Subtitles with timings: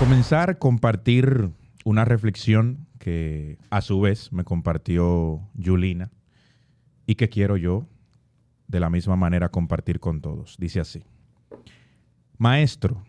[0.00, 1.50] comenzar, compartir
[1.84, 6.10] una reflexión que a su vez me compartió Julina
[7.06, 7.86] y que quiero yo
[8.66, 10.56] de la misma manera compartir con todos.
[10.58, 11.04] Dice así,
[12.38, 13.04] Maestro,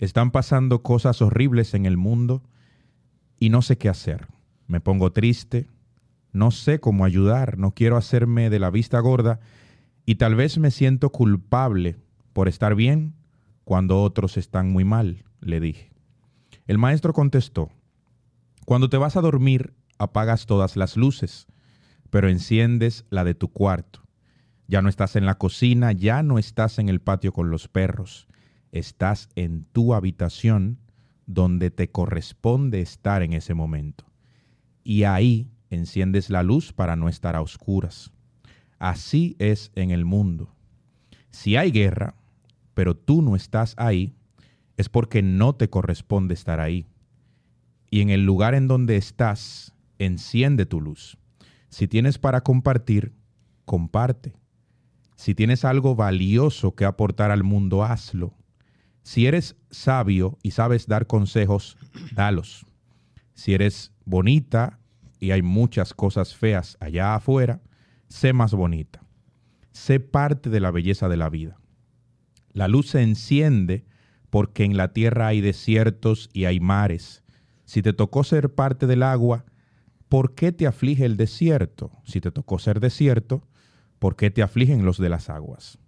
[0.00, 2.42] están pasando cosas horribles en el mundo
[3.38, 4.26] y no sé qué hacer.
[4.66, 5.68] Me pongo triste,
[6.32, 9.40] no sé cómo ayudar, no quiero hacerme de la vista gorda
[10.06, 11.96] y tal vez me siento culpable
[12.32, 13.12] por estar bien
[13.64, 15.93] cuando otros están muy mal, le dije.
[16.66, 17.70] El maestro contestó,
[18.64, 21.46] cuando te vas a dormir apagas todas las luces,
[22.08, 24.00] pero enciendes la de tu cuarto.
[24.66, 28.28] Ya no estás en la cocina, ya no estás en el patio con los perros,
[28.72, 30.78] estás en tu habitación
[31.26, 34.06] donde te corresponde estar en ese momento.
[34.82, 38.10] Y ahí enciendes la luz para no estar a oscuras.
[38.78, 40.54] Así es en el mundo.
[41.30, 42.14] Si hay guerra,
[42.72, 44.14] pero tú no estás ahí,
[44.76, 46.86] es porque no te corresponde estar ahí.
[47.90, 51.16] Y en el lugar en donde estás, enciende tu luz.
[51.68, 53.14] Si tienes para compartir,
[53.64, 54.34] comparte.
[55.16, 58.34] Si tienes algo valioso que aportar al mundo, hazlo.
[59.02, 61.76] Si eres sabio y sabes dar consejos,
[62.14, 62.66] dalos.
[63.34, 64.78] Si eres bonita
[65.20, 67.60] y hay muchas cosas feas allá afuera,
[68.08, 69.02] sé más bonita.
[69.72, 71.58] Sé parte de la belleza de la vida.
[72.52, 73.84] La luz se enciende
[74.34, 77.22] porque en la tierra hay desiertos y hay mares.
[77.66, 79.44] Si te tocó ser parte del agua,
[80.08, 81.92] ¿por qué te aflige el desierto?
[82.02, 83.46] Si te tocó ser desierto,
[84.00, 85.78] ¿por qué te afligen los de las aguas?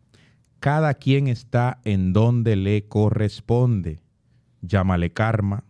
[0.61, 4.01] Cada quien está en donde le corresponde.
[4.63, 5.65] Llámale karma,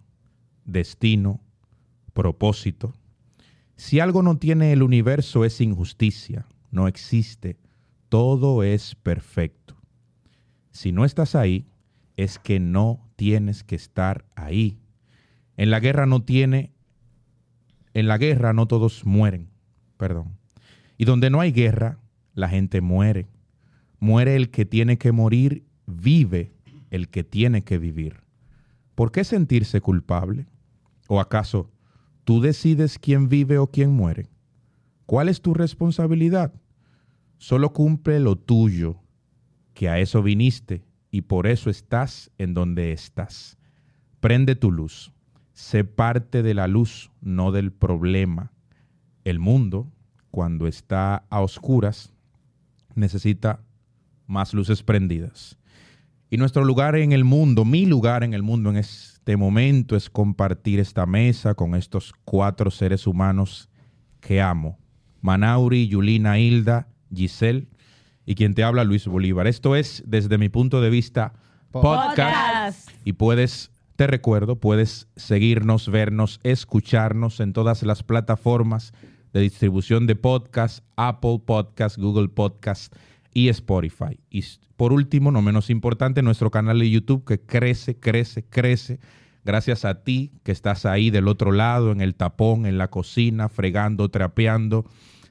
[0.67, 1.41] destino,
[2.13, 2.93] propósito.
[3.77, 7.57] Si algo no tiene el universo es injusticia, no existe,
[8.11, 9.79] todo es perfecto.
[10.73, 11.65] Si no estás ahí,
[12.17, 14.79] es que no tienes que estar ahí.
[15.57, 16.73] En la guerra no tiene,
[17.95, 19.49] en la guerra no todos mueren,
[19.97, 20.37] perdón.
[20.99, 21.99] Y donde no hay guerra,
[22.35, 23.27] la gente muere.
[23.99, 26.53] Muere el que tiene que morir, vive
[26.91, 28.21] el que tiene que vivir.
[28.95, 30.47] ¿Por qué sentirse culpable?
[31.09, 31.71] ¿O acaso
[32.25, 34.29] tú decides quién vive o quién muere?
[35.05, 36.53] ¿Cuál es tu responsabilidad?
[37.39, 39.01] Solo cumple lo tuyo,
[39.75, 40.86] que a eso viniste
[41.17, 43.57] y por eso estás en donde estás.
[44.21, 45.15] Prende tu luz.
[45.55, 48.53] Sé parte de la luz, no del problema.
[49.25, 49.91] El mundo,
[50.31, 52.13] cuando está a oscuras,
[52.95, 53.61] necesita
[54.27, 55.57] más luces prendidas.
[56.29, 60.11] Y nuestro lugar en el mundo, mi lugar en el mundo en este momento es
[60.11, 63.71] compartir esta mesa con estos cuatro seres humanos
[64.21, 64.79] que amo.
[65.23, 67.69] Manauri, Yulina, Hilda, Giselle
[68.27, 69.47] y quien te habla Luis Bolívar.
[69.47, 71.33] Esto es, desde mi punto de vista,
[71.71, 72.91] podcast.
[73.05, 78.93] Y puedes, te recuerdo, puedes seguirnos, vernos, escucharnos en todas las plataformas
[79.33, 82.95] de distribución de podcast, Apple Podcast, Google Podcast
[83.33, 84.19] y Spotify.
[84.29, 84.45] Y
[84.77, 88.99] por último, no menos importante, nuestro canal de YouTube que crece, crece, crece.
[89.45, 93.49] Gracias a ti que estás ahí del otro lado, en el tapón, en la cocina,
[93.49, 94.85] fregando, trapeando,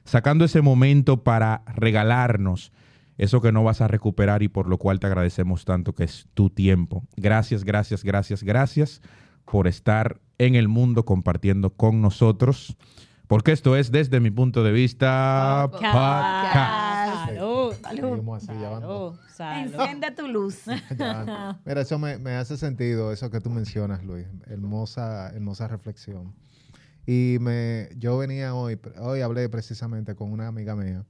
[0.04, 2.72] sacando ese momento para regalarnos
[3.18, 6.28] eso que no vas a recuperar y por lo cual te agradecemos tanto que es
[6.34, 7.04] tu tiempo.
[7.16, 9.00] Gracias, gracias, gracias, gracias
[9.44, 12.76] por estar en el mundo compartiendo con nosotros,
[13.26, 17.26] porque esto es desde mi punto de vista podcast.
[17.26, 20.62] Salud, salud, Enciende tu luz.
[21.64, 24.26] Mira, eso me, me, hace sentido, eso que tú mencionas, Luis.
[24.46, 26.34] Hermosa, hermosa reflexión.
[27.06, 31.04] Y me, yo venía hoy, hoy hablé precisamente con una amiga mía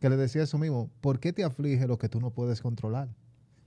[0.00, 3.08] que le decía eso mismo, ¿por qué te aflige lo que tú no puedes controlar?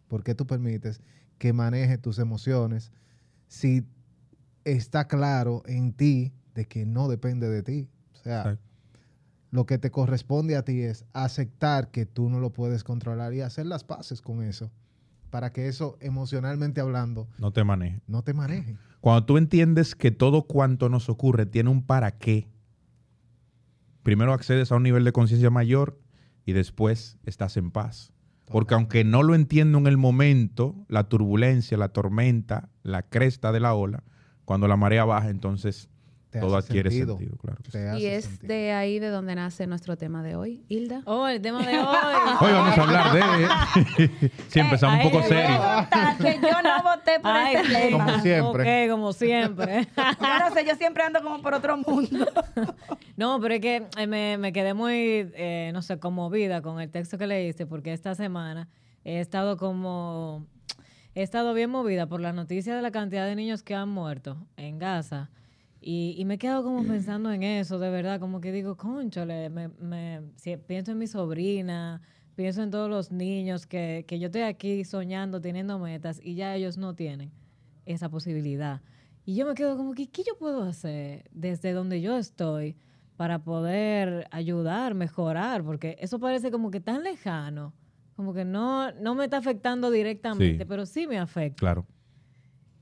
[0.08, 1.02] ¿Por qué tú permites
[1.38, 2.92] que maneje tus emociones
[3.48, 3.86] si
[4.66, 7.88] está claro en ti de que no depende de ti?
[8.14, 8.58] O sea,
[9.52, 13.42] lo que te corresponde a ti es aceptar que tú no lo puedes controlar y
[13.42, 14.72] hacer las paces con eso
[15.30, 18.02] para que eso emocionalmente hablando no te maneje.
[18.08, 18.78] No te maneje.
[19.02, 22.48] Cuando tú entiendes que todo cuanto nos ocurre tiene un para qué,
[24.02, 26.03] primero accedes a un nivel de conciencia mayor
[26.46, 28.14] y después estás en paz.
[28.46, 33.60] Porque aunque no lo entiendo en el momento, la turbulencia, la tormenta, la cresta de
[33.60, 34.04] la ola,
[34.46, 35.90] cuando la marea baja, entonces
[36.40, 37.98] todo adquiere sentido, claro.
[37.98, 41.02] y es de ahí de donde nace nuestro tema de hoy, Hilda.
[41.06, 41.86] Oh, el tema de hoy.
[42.42, 44.10] hoy vamos a hablar de...
[44.48, 45.60] sí, empezamos un poco serio.
[46.20, 48.06] Que yo no voté por ese tema.
[48.06, 48.86] Como siempre.
[48.86, 49.88] Ok, como siempre.
[49.98, 52.28] yo no sé, yo siempre ando como por otro mundo.
[53.18, 56.90] no, pero es que eh, me, me quedé muy, eh, no sé, conmovida con el
[56.90, 58.70] texto que leíste, porque esta semana
[59.04, 60.46] he estado como
[61.16, 64.38] he estado bien movida por la noticia de la cantidad de niños que han muerto
[64.58, 65.30] en Gaza.
[65.86, 69.50] Y, y me he quedado como pensando en eso, de verdad, como que digo, conchole,
[69.50, 72.02] me, me, si pienso en mi sobrina,
[72.36, 76.56] pienso en todos los niños que, que yo estoy aquí soñando, teniendo metas, y ya
[76.56, 77.32] ellos no tienen
[77.86, 78.82] esa posibilidad.
[79.26, 82.78] Y yo me quedo como que, ¿qué yo puedo hacer desde donde yo estoy
[83.18, 85.64] para poder ayudar, mejorar?
[85.66, 87.74] Porque eso parece como que tan lejano,
[88.16, 90.66] como que no, no me está afectando directamente, Sí.
[90.68, 91.60] pero sí me afecta.
[91.60, 91.86] Claro.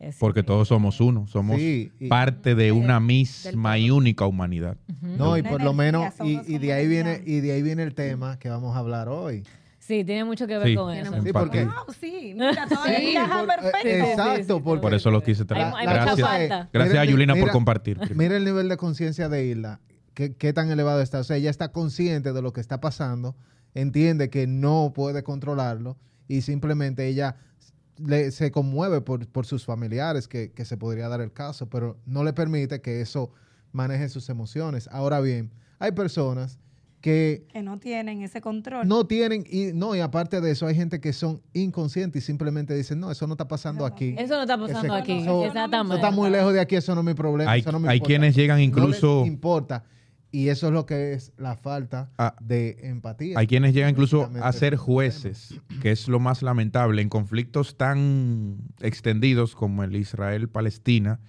[0.01, 4.75] Es- Porque todos somos uno, somos Sí, y- parte de una misma y única humanidad.
[5.01, 8.39] No, y por lo menos, y, de ahí viene, y de ahí viene el tema
[8.39, 9.43] que vamos a hablar hoy.
[9.77, 10.75] Sí, tiene mucho que ver Sí.
[10.75, 11.11] con eso.
[11.23, 13.79] Sí, porque Wow, sí, mira, todo Sí, encaja por- perfecto.
[13.83, 15.67] Sí, sí, exacto, porque Por eso lo quise traer.
[15.67, 16.69] Hay- hay Gracias, falta.
[16.73, 17.99] gracias a mira, Yulina por compartir.
[18.15, 19.81] Mira el nivel de conciencia de Isla,
[20.15, 21.19] qué, qué tan elevado está.
[21.19, 23.35] O sea, ella está consciente de lo que está pasando,
[23.75, 25.97] entiende que no puede controlarlo
[26.27, 27.35] y simplemente ella
[28.05, 31.97] le- se conmueve por, por sus familiares, que, que se podría dar el caso, pero
[32.05, 33.31] no le permite que eso
[33.71, 34.87] maneje sus emociones.
[34.91, 36.59] Ahora bien, hay personas
[36.99, 38.87] que Que no tienen ese control.
[38.87, 42.75] no tienen, y no, y aparte de eso, hay gente que son inconscientes y simplemente
[42.75, 44.13] dicen, no, eso no está pasando aquí.
[44.19, 45.13] Eso no está pasando Ese- aquí.
[45.45, 45.95] Exactamente.
[45.95, 47.49] Eso está muy lejos de aquí, eso no es mi problema.
[47.51, 48.07] Hay, eso no me hay importa.
[48.07, 49.83] quienes llegan No incluso, les importa.
[50.33, 53.37] Y eso es lo que es la falta Ah, de empatía.
[53.37, 58.57] hay quienes llegan incluso a ser jueces, que es lo más lamentable en conflictos tan
[58.79, 61.19] extendidos como el Israel-Palestina,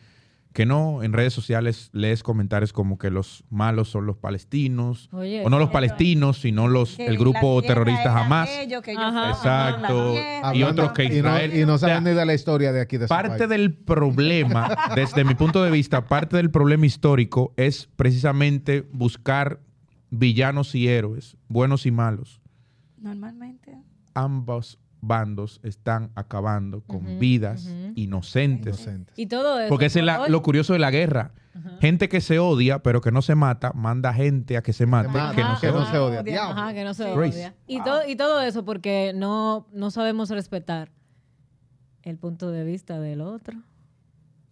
[0.53, 5.43] que no en redes sociales lees comentarios como que los malos son los palestinos, Oye,
[5.45, 8.11] o no los palestinos, sino los Que el grupo terrorista
[8.63, 9.21] ellos, que ellos Ajá.
[9.25, 10.15] la Exacto.
[10.55, 12.73] y otros que y no- Israel- Y no, o sea, saben ni de la historia
[12.73, 13.49] de aquí de Parte país.
[13.49, 19.61] del problema, desde mi punto de vista, parte del problema histórico es precisamente buscar
[20.11, 22.41] villanos y héroes, buenos y malos.
[22.99, 23.79] Normalmente.
[24.15, 27.67] Ambos bandos están acabando con vidas
[27.97, 28.77] inocentes.
[28.81, 29.19] Inocentes.
[29.19, 29.69] Y todo eso.
[29.69, 31.33] Porque ese es la- lo curioso de la guerra.
[31.81, 35.09] Gente que se odia, pero que no se mata, manda gente a que se mate,
[35.09, 35.91] mate, que no Ajá, se que no odia.
[35.91, 36.43] se odia.
[36.45, 36.51] Ajá.
[36.53, 37.37] Ajá, que no se Grace.
[37.37, 37.55] odia.
[37.67, 40.91] Y, todo, y todo eso porque no, no sabemos respetar
[42.05, 43.59] el punto de vista del otro.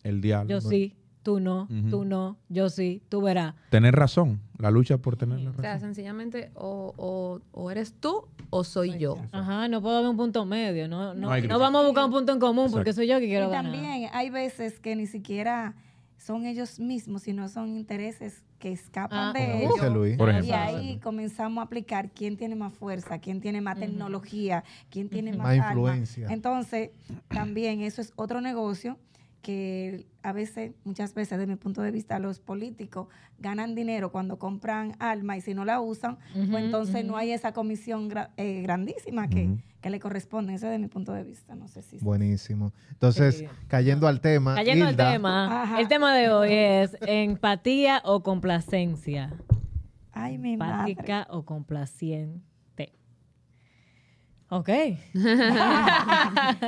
[0.03, 0.51] El diablo.
[0.51, 1.91] Yo sí, tú no, Ujú.
[1.91, 3.55] tú no, yo sí, tú verás.
[3.71, 5.89] Tener razón, la lucha por tener la O sea, razón.
[5.91, 9.19] sencillamente o, o, o eres tú o soy yo.
[9.33, 10.89] Ajá, no puedo haber un punto medio.
[10.89, 12.97] No, no, No no vamos a buscar un punto en común porque Exacto.
[13.03, 13.71] soy yo que Y quiero ganar.
[13.73, 15.75] también hay veces que ni siquiera
[16.19, 19.93] son ellos mismos, sino son intereses que escapan Ah, de ellos.
[19.93, 20.19] Luis.
[20.19, 20.55] Por Y ejemplo.
[20.57, 25.57] ahí comenzamos a aplicar quién tiene más fuerza, quién tiene más tecnología, quién tiene más,
[25.57, 26.27] influencia.
[26.29, 26.91] Entonces,
[27.29, 28.99] también eso es otro negocio
[29.43, 33.09] que a veces, muchas veces, desde mi punto de vista, los políticos
[33.39, 37.31] ganan dinero cuando compran armas y si no la usan, Ujú, pues entonces no hay
[37.33, 40.53] esa comisión gra- eh, grandísima que, que le corresponde.
[40.55, 41.55] Eso es de mi punto de vista.
[41.55, 41.97] No sé si...
[41.99, 42.73] Buenísimo.
[42.91, 43.47] Entonces, Sí.
[43.67, 44.55] cayendo al tema.
[44.55, 45.81] Cayendo Hilda, al tema, Ajá.
[45.81, 49.33] el tema de hoy es empatía o complacencia.
[50.13, 50.91] Ay, mi madre.
[50.93, 52.45] Empática o complaciente.
[54.53, 54.69] Ok.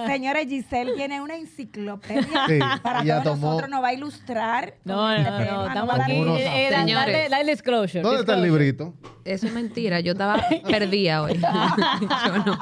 [0.07, 4.75] Señora Giselle tiene una enciclopedia Sí, para ella todos tomó- nosotros, nos va a ilustrar.
[4.85, 6.13] No, no, este no, tema, estamos aquí.
[6.13, 8.03] eh, dale, dale disclosure.
[8.03, 8.65] ¿Dónde está el disclosure.
[8.67, 8.95] librito?
[9.25, 9.99] Eso es mentira.
[10.01, 10.37] Yo estaba
[10.71, 11.35] perdida hoy.
[11.41, 12.57] Yo no.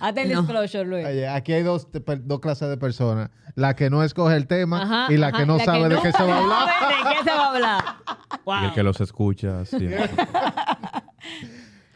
[0.00, 0.42] Hazte el No.
[0.42, 1.06] disclosure, Luis.
[1.06, 3.30] Oye, aquí hay dos, te- per- dos clases de personas.
[3.54, 6.12] La que no escoge el tema Ajá, y la ajá, que no sabe de qué
[6.12, 6.68] se va a hablar.
[6.78, 7.84] sabe ¿De qué se va a hablar?
[8.62, 10.10] Y el que los escucha siempre.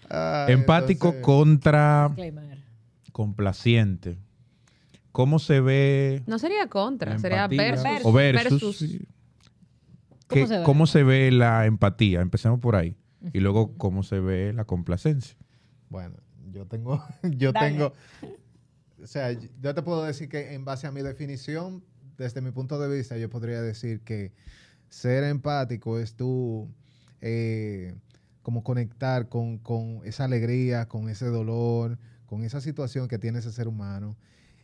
[0.08, 2.49] Ay, Empático entonces, contra Disclaimer.
[3.24, 4.16] Complaciente.
[5.12, 7.84] ¿Cómo se ve No sería contra, sería versus.
[8.04, 8.50] o versus?
[8.52, 8.78] versus.
[8.78, 8.98] sí.
[10.26, 10.64] ¿Cómo ¿Qué- se ve?
[10.64, 12.22] ¿Cómo se ve la empatía?
[12.22, 12.96] Empecemos por ahí.
[13.34, 15.36] Y luego, ¿cómo se ve la complacencia?
[15.90, 16.16] Bueno,
[16.50, 17.04] yo tengo,
[17.36, 17.70] yo Dale.
[17.72, 17.92] tengo,
[19.02, 21.84] o sea, yo te puedo decir que en base a mi definición,
[22.16, 24.32] desde mi punto de vista, yo podría decir que
[24.88, 26.68] ser empático es tú
[27.20, 27.94] eh,
[28.42, 31.98] como conectar con, con esa alegría, con ese dolor,
[32.30, 34.16] con esa situación que tiene ese ser humano.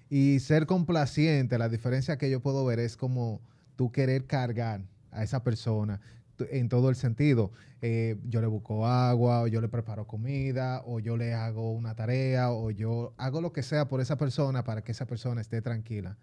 [0.09, 3.41] Y ser complaciente, la diferencia que yo puedo ver es como
[3.75, 6.01] tú querer cargar a esa persona
[6.39, 7.51] en todo el sentido.
[7.83, 11.97] Eh, yo le busco agua, o yo le preparo comida, o yo le hago una
[11.97, 15.61] tarea, o yo hago lo que sea por esa persona para que esa persona esté
[15.61, 16.17] tranquila.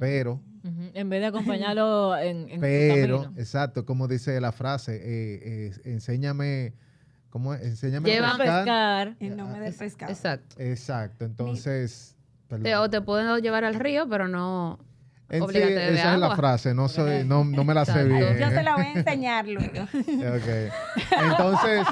[0.00, 0.40] Pero.
[0.94, 6.72] En vez de acompañarlo en, en pero, exacto, como dice la frase, eh, eh, enséñame,
[7.36, 7.60] ¿cómo es?
[7.62, 9.08] Enséñame Lleva- a A pescar.
[9.08, 9.16] pescar.
[9.20, 10.10] En nombre del Es- pescado.
[10.10, 10.56] Exacto.
[10.58, 12.16] Exacto, entonces...
[12.48, 14.78] Te- o te puedo llevar al río, pero no.
[15.28, 18.38] En sí, esa es la frase, no, soy, no, no me la sé bien.
[18.38, 19.82] Yo se la voy a enseñar luego.
[19.92, 20.72] Ok.
[21.24, 21.86] Entonces,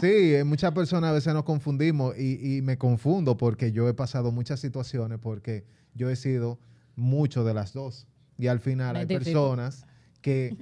[0.00, 4.30] sí, muchas personas a veces nos confundimos y, y me confundo porque yo he pasado
[4.30, 6.60] muchas situaciones porque yo he sido
[6.94, 8.06] mucho de las dos.
[8.38, 9.86] Y al final hay personas
[10.20, 10.54] que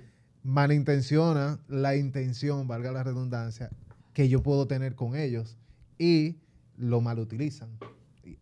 [0.45, 3.71] malintencionan la intención, valga la redundancia,
[4.13, 5.57] que yo puedo tener con ellos
[5.99, 6.37] y
[6.77, 7.71] lo malutilizan.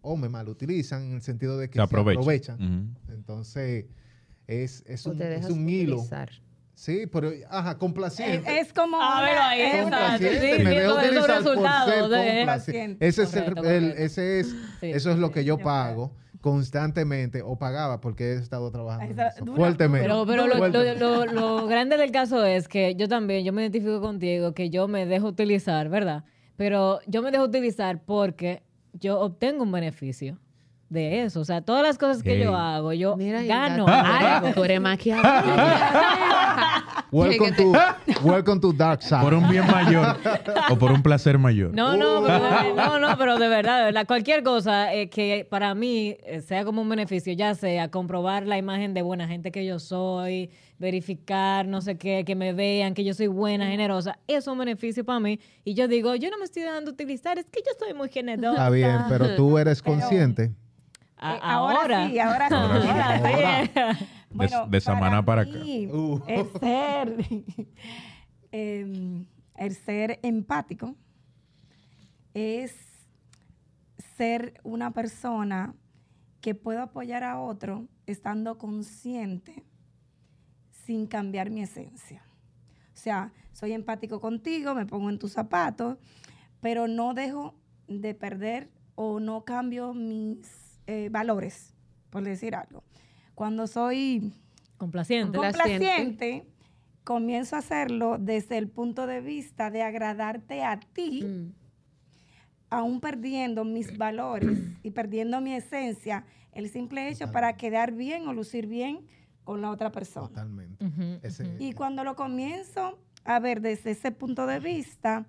[0.02, 2.20] O me malutilizan en el sentido de que Se aprovecha.
[2.20, 2.96] aprovechan.
[3.08, 3.86] Entonces,
[4.46, 6.04] es, es un, es hilo.
[6.74, 8.58] Sí, pero, ajá, complaciente.
[8.60, 8.96] Es, es como.
[9.00, 9.82] Ah, ahí, es.
[9.82, 13.06] Complaciente, Sí, me dejo utilizar por ser complaciente.
[13.06, 14.02] Ese es, el- Correcto, el- correcto.
[14.02, 14.46] ese es,
[14.80, 14.86] Sí.
[14.90, 19.28] eso es lo que yo pago constantemente o pagaba porque he estado trabajando en Esa-
[19.28, 20.06] eso, dura- fuertemente.
[20.06, 20.98] Pero, pero lo, Fuertemente.
[21.00, 24.70] lo- lo- lo grande del caso es que yo también, yo me identifico contigo, que
[24.70, 26.24] yo me dejo utilizar, ¿verdad?
[26.56, 30.38] Pero yo me dejo utilizar porque yo obtengo un beneficio
[30.90, 31.40] de eso.
[31.40, 34.50] O sea, todas las cosas que yo hago, yo Mira, gano algo.
[34.54, 34.80] Tú eres
[37.12, 37.72] welcome, to,
[38.22, 39.22] welcome to Dark Side.
[39.22, 40.16] Por un bien mayor
[40.68, 41.72] o por un placer mayor.
[41.72, 45.46] No, no, pero de, no, no, pero de verdad, de verdad, cualquier cosa eh, que
[45.48, 49.52] para mí eh, sea como un beneficio, ya sea comprobar la imagen de buena gente
[49.52, 54.18] que yo soy, verificar, no sé qué, que me vean, que yo soy buena, generosa,
[54.26, 55.38] eso es un beneficio para mí.
[55.64, 58.54] Y yo digo, yo no me estoy dejando utilizar, es que yo soy muy generosa.
[58.54, 60.50] Está bien, pero tú eres Pero- consciente.
[61.22, 62.54] A- Eh, ahora, sí, ahora sí.
[62.54, 64.06] Ahora sí, ahora sí.
[64.30, 65.58] De- de Samaná para acá.
[65.92, 66.20] Uh.
[66.26, 67.16] El ser,
[68.52, 70.94] em, el ser empático
[72.34, 72.74] es
[74.16, 75.74] ser una persona
[76.40, 79.62] que puedo apoyar a otro estando consciente
[80.70, 82.22] sin cambiar mi esencia.
[82.94, 85.98] O sea, soy empático contigo, me pongo en tus zapatos,
[86.60, 87.54] pero no dejo
[87.88, 90.59] de perder o no cambio mis
[90.90, 91.72] eh, valores,
[92.10, 92.82] por decir algo.
[93.36, 94.32] Cuando soy
[94.76, 95.38] Complaciente.
[95.38, 95.86] Complaciente.
[95.86, 96.46] complaciente,
[97.04, 101.52] comienzo a hacerlo desde el punto de vista de agradarte a ti, Mm.
[102.70, 108.32] aún perdiendo mis valores y perdiendo mi esencia, el simple hecho para quedar bien o
[108.32, 109.06] lucir bien
[109.44, 110.28] con la otra persona.
[110.28, 110.84] Totalmente.
[111.22, 111.56] Ese-.
[111.60, 115.26] Y cuando lo comienzo a ver desde ese punto de vista,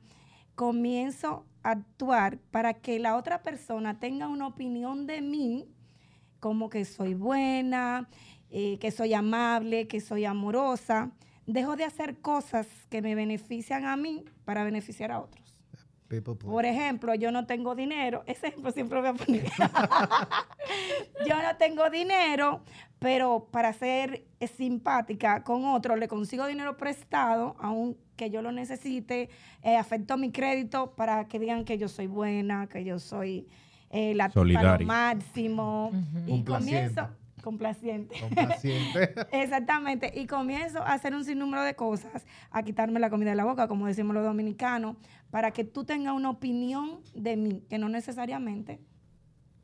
[0.55, 5.67] comienzo a actuar para que la otra persona tenga una opinión de mí,
[6.39, 8.09] como que soy buena,
[8.49, 11.11] eh, que soy amable, que soy amorosa.
[11.45, 15.40] Dejo de hacer cosas que me benefician a mí para beneficiar a otros.
[16.11, 16.51] People please.
[16.51, 19.45] Por ejemplo, yo no tengo dinero, ese ejemplo siempre lo voy a poner.
[21.27, 22.61] yo no tengo dinero,
[22.99, 24.25] pero para ser
[24.57, 29.29] simpática con otro, le consigo dinero prestado, aunque yo lo necesite,
[29.63, 33.47] eh, afecto mi crédito para que digan que yo soy buena, que yo soy
[33.89, 34.87] eh, la tipa lo Solidaria.
[34.87, 35.87] máximo.
[35.87, 36.19] Ujú.
[36.27, 36.95] Y Complaciente.
[36.95, 37.07] comienzo,
[37.41, 38.19] complaciente.
[38.19, 39.15] Complaciente.
[39.31, 43.45] Exactamente, y comienzo a hacer un sinnúmero de cosas, a quitarme la comida de la
[43.45, 44.95] boca, como decimos los dominicanos,
[45.31, 48.79] para que tú tengas una opinión de mí, que no necesariamente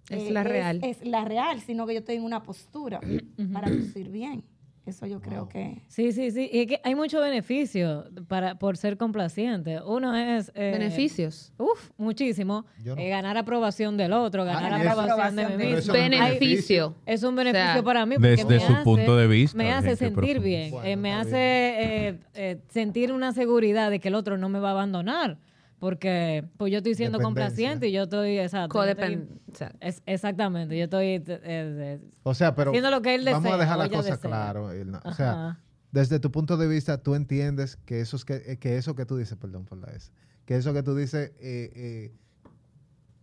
[0.09, 0.79] Es eh, la real.
[0.83, 2.99] Es, la real, sino que yo estoy en una postura
[3.53, 4.43] para lucir bien.
[4.85, 5.49] Eso yo creo Wow.
[5.49, 5.81] que...
[5.89, 6.49] Sí, sí, sí.
[6.49, 9.81] Y es que hay mucho beneficio para, por ser complaciente.
[9.85, 10.49] Uno es...
[10.55, 11.51] eh, Beneficios.
[11.57, 12.65] Uf, muchísimo.
[12.85, 12.95] No.
[12.95, 15.77] Eh, ganar aprobación del otro, ganar Ah, eso- aprobación de mí mismo.
[15.77, 16.95] es Beneficio.
[17.05, 18.15] Es un O beneficio sea, para mí.
[18.15, 20.71] porque desde me su hace- punto de vista, Me hace sentir bien.
[20.71, 24.59] Bueno, eh, me hace eh, eh, sentir una seguridad de que el otro no me
[24.59, 25.37] va a abandonar.
[25.79, 28.39] Porque pues yo estoy siendo complaciente y yo estoy...
[28.39, 30.75] Exacto, yo estoy- Codepen- o sea, es- exactamente.
[30.77, 31.05] Yo estoy...
[31.05, 34.63] eh, eh, O sea, pero Haciendo lo que él vamos a dejar las cosas claras.
[35.05, 35.59] O sea, ajá.
[35.91, 39.05] desde tu punto de vista, tú entiendes que eso, es que, eh, que eso que
[39.05, 40.11] tú dices, perdón por la S,
[40.45, 42.15] que eso que tú dices eh, eh,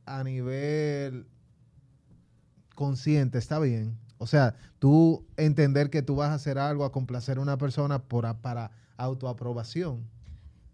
[0.07, 1.27] a nivel
[2.77, 3.99] consciente está bien.
[4.19, 7.99] O sea, tú entender que tú vas a hacer algo a complacer a una persona
[8.05, 10.05] por, para autoaprobación.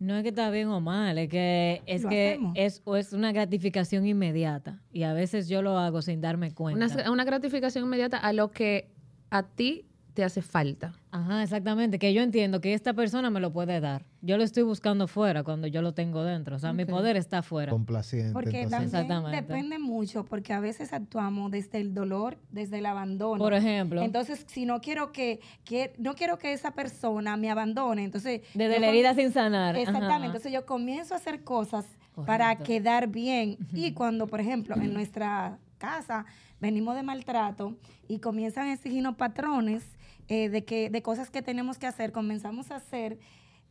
[0.01, 3.13] No es que está bien o mal, es que es Lo que es, o es
[3.13, 6.87] una gratificación inmediata y a veces yo lo hago sin darme cuenta.
[6.87, 8.91] una, una gratificación inmediata a lo que
[9.29, 10.93] a ti te hace falta.
[11.11, 14.05] Ajá, exactamente, que yo entiendo que esta persona me lo puede dar.
[14.23, 17.43] Yo lo estoy buscando fuera cuando yo lo tengo dentro, o sea, mi poder está
[17.43, 17.71] fuera.
[17.71, 18.33] Complaciente.
[18.33, 23.39] Porque entonces- también depende mucho, porque a veces actuamos desde el dolor, desde el abandono.
[23.43, 28.05] Por ejemplo, Entonces, si no quiero que, que no quiero que esa persona me abandone,
[28.05, 29.75] entonces desde la herida sin sanar.
[29.75, 29.83] ajá.
[29.83, 30.27] Exactamente.
[30.27, 31.87] Entonces yo comienzo a hacer cosas
[32.27, 33.57] para quedar bien.
[33.73, 36.27] Y cuando, por ejemplo, en nuestra casa
[36.61, 37.75] venimos de maltrato
[38.07, 39.83] y comienzan a exigirnos patrones
[40.31, 43.19] eh, de, que, de cosas que tenemos que hacer, comenzamos a ser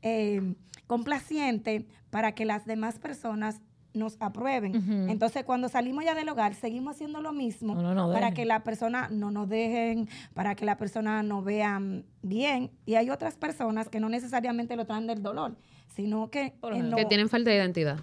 [0.03, 0.53] eh,
[0.85, 3.61] complacientes para que las demás personas
[3.93, 5.09] nos aprueben.
[5.09, 8.33] Entonces, cuando salimos ya del hogar, seguimos haciendo lo mismo No, no, no para dejen.
[8.35, 12.69] que la persona no nos dejen, para que la persona nos vean bien.
[12.85, 15.57] Y hay otras personas que no necesariamente lo traen del dolor,
[15.95, 17.99] sino que en lo- Que tienen falta de identidad.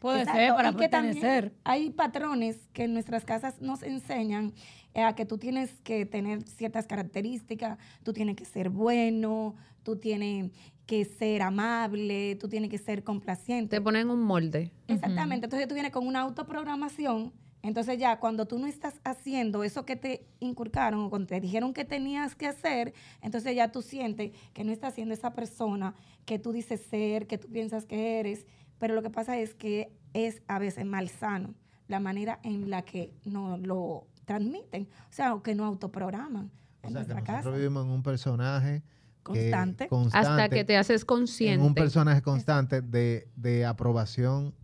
[0.00, 1.52] Puede Exacto, ser para y que también.
[1.64, 4.52] Hay patrones que en nuestras casas nos enseñan
[4.94, 10.50] a que tú tienes que tener ciertas características, tú tienes que ser bueno, tú tienes
[10.86, 13.76] que ser amable, tú tienes que ser complaciente.
[13.76, 14.72] Te ponen un molde.
[14.88, 15.46] Exactamente.
[15.46, 17.32] Entonces tú vienes con una autoprogramación.
[17.62, 21.74] Entonces ya cuando tú no estás haciendo eso que te inculcaron o cuando te dijeron
[21.74, 26.38] que tenías que hacer, entonces ya tú sientes que no estás siendo esa persona que
[26.38, 28.46] tú dices ser, que tú piensas que eres.
[28.78, 31.54] Pero lo que pasa es que es a veces malsano
[31.88, 34.88] la manera en la que nos lo transmiten.
[35.10, 36.50] O sea, o que no autoprograman
[36.82, 37.50] O en sea, que nuestra nosotros casa.
[37.56, 38.82] vivimos en un personaje
[39.24, 39.88] que- Constante.
[40.12, 41.66] Hasta que te haces en consciente.
[41.66, 44.54] un personaje constante de, de aprobación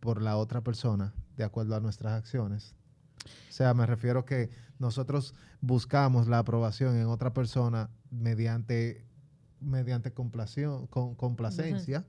[0.00, 2.74] por la otra persona de acuerdo a nuestras acciones.
[3.48, 9.06] O sea, me refiero que nosotros buscamos la aprobación en otra persona mediante,
[9.60, 12.04] mediante complación, con, complacencia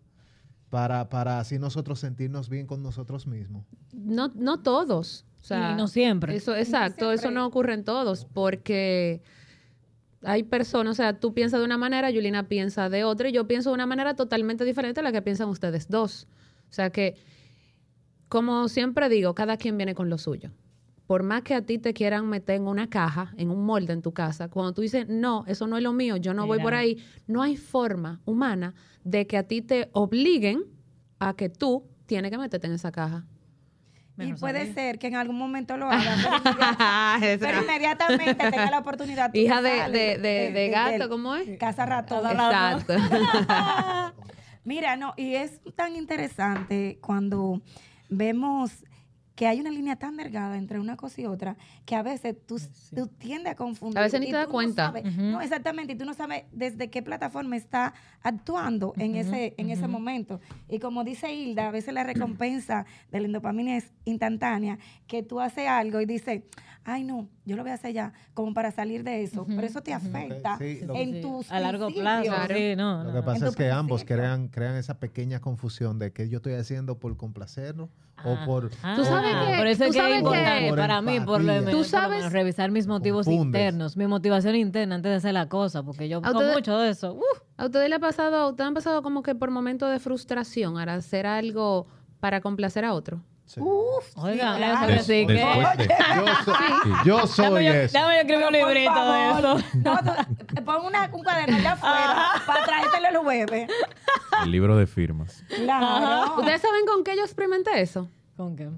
[0.70, 3.66] para, para así nosotros sentirnos bien con nosotros mismos.
[3.94, 5.26] No, no todos.
[5.46, 6.36] O sea, y no siempre.
[6.36, 7.40] Eso, exacto, eso siempre.
[7.40, 9.22] no ocurre en todos, porque
[10.24, 13.46] hay personas, o sea, tú piensas de una manera, Yulina piensa de otra, y yo
[13.46, 16.28] pienso de una manera totalmente diferente a la que piensan ustedes dos.
[16.68, 17.14] O sea que,
[18.28, 20.50] como siempre digo, cada quien viene con lo suyo.
[21.06, 24.02] Por más que a ti te quieran meter en una caja, en un molde en
[24.02, 26.74] tu casa, cuando tú dices, no, eso no es lo mío, yo no voy por
[26.74, 26.98] ahí,
[27.28, 28.74] no hay forma humana
[29.04, 30.64] de que a ti te obliguen
[31.20, 33.28] a que tú tienes que meterte en esa caja.
[34.18, 39.34] Y puede ser que en algún momento lo haga, pero, pero inmediatamente tenga la oportunidad.
[39.34, 41.58] Hija de, sales de, de, de gato, ¿cómo es?
[41.58, 42.26] Casa ratón.
[42.32, 42.94] Exacto.
[44.64, 47.62] Mira, no, y es tan interesante cuando
[48.10, 48.72] vemos
[49.36, 52.60] que hay una línea tan delgada entre una cosa y otra que a veces tú,
[52.96, 53.98] tú tiendes a confundir.
[54.00, 54.94] A veces ni te das no cuenta.
[55.04, 59.88] No, exactamente, y tú no sabes desde qué plataforma está actuando en, ese, en ese
[59.88, 60.40] momento.
[60.70, 65.40] Y como dice Hilda, a veces la recompensa de la dopamina es instantánea, que tú
[65.42, 66.44] haces algo y dices,
[66.86, 69.46] ay no, yo lo voy a hacer ya, como para salir de eso.
[69.48, 72.32] Pero eso te afecta Sí, lo- en Sí, tus a largo plazo.
[72.48, 76.30] Sí, no, Lo que pasa es que ambos crean, crean esa pequeña confusión de que
[76.30, 77.90] yo estoy haciendo por complacerlo
[78.24, 78.72] o por...
[78.82, 81.42] Ah, Tú sabes que- por eso tú es que es importante Por para mí, por
[81.42, 83.46] lo menos, Tú por lo sabes- menos, revisar mis motivos Confundes.
[83.62, 87.14] internos, mi motivación interna antes de hacer la cosa, porque yo ustedes- mucho de eso.
[87.14, 90.00] uf, ¿A ustedes le ha pasado, a ustedes han pasado como que por momentos de
[90.00, 91.88] frustración al hacer algo
[92.20, 93.22] para complacer a otro?
[93.48, 93.60] Sí.
[94.16, 94.94] oiga, claro.
[94.94, 95.46] eso que sí, que- Yo
[96.46, 97.94] soy, yo soy Dame yo, eso.
[98.00, 99.58] dame yo escribir un Por librito de eso.
[99.84, 99.98] No,
[100.56, 103.70] tú- pon una, un cuaderno allá afuera para traértelo el jueves.
[104.44, 105.44] El libro de firmas.
[105.48, 106.40] Claro.
[106.40, 108.10] ¿Ustedes saben con qué yo experimenté eso?
[108.36, 108.70] ¿Con qué?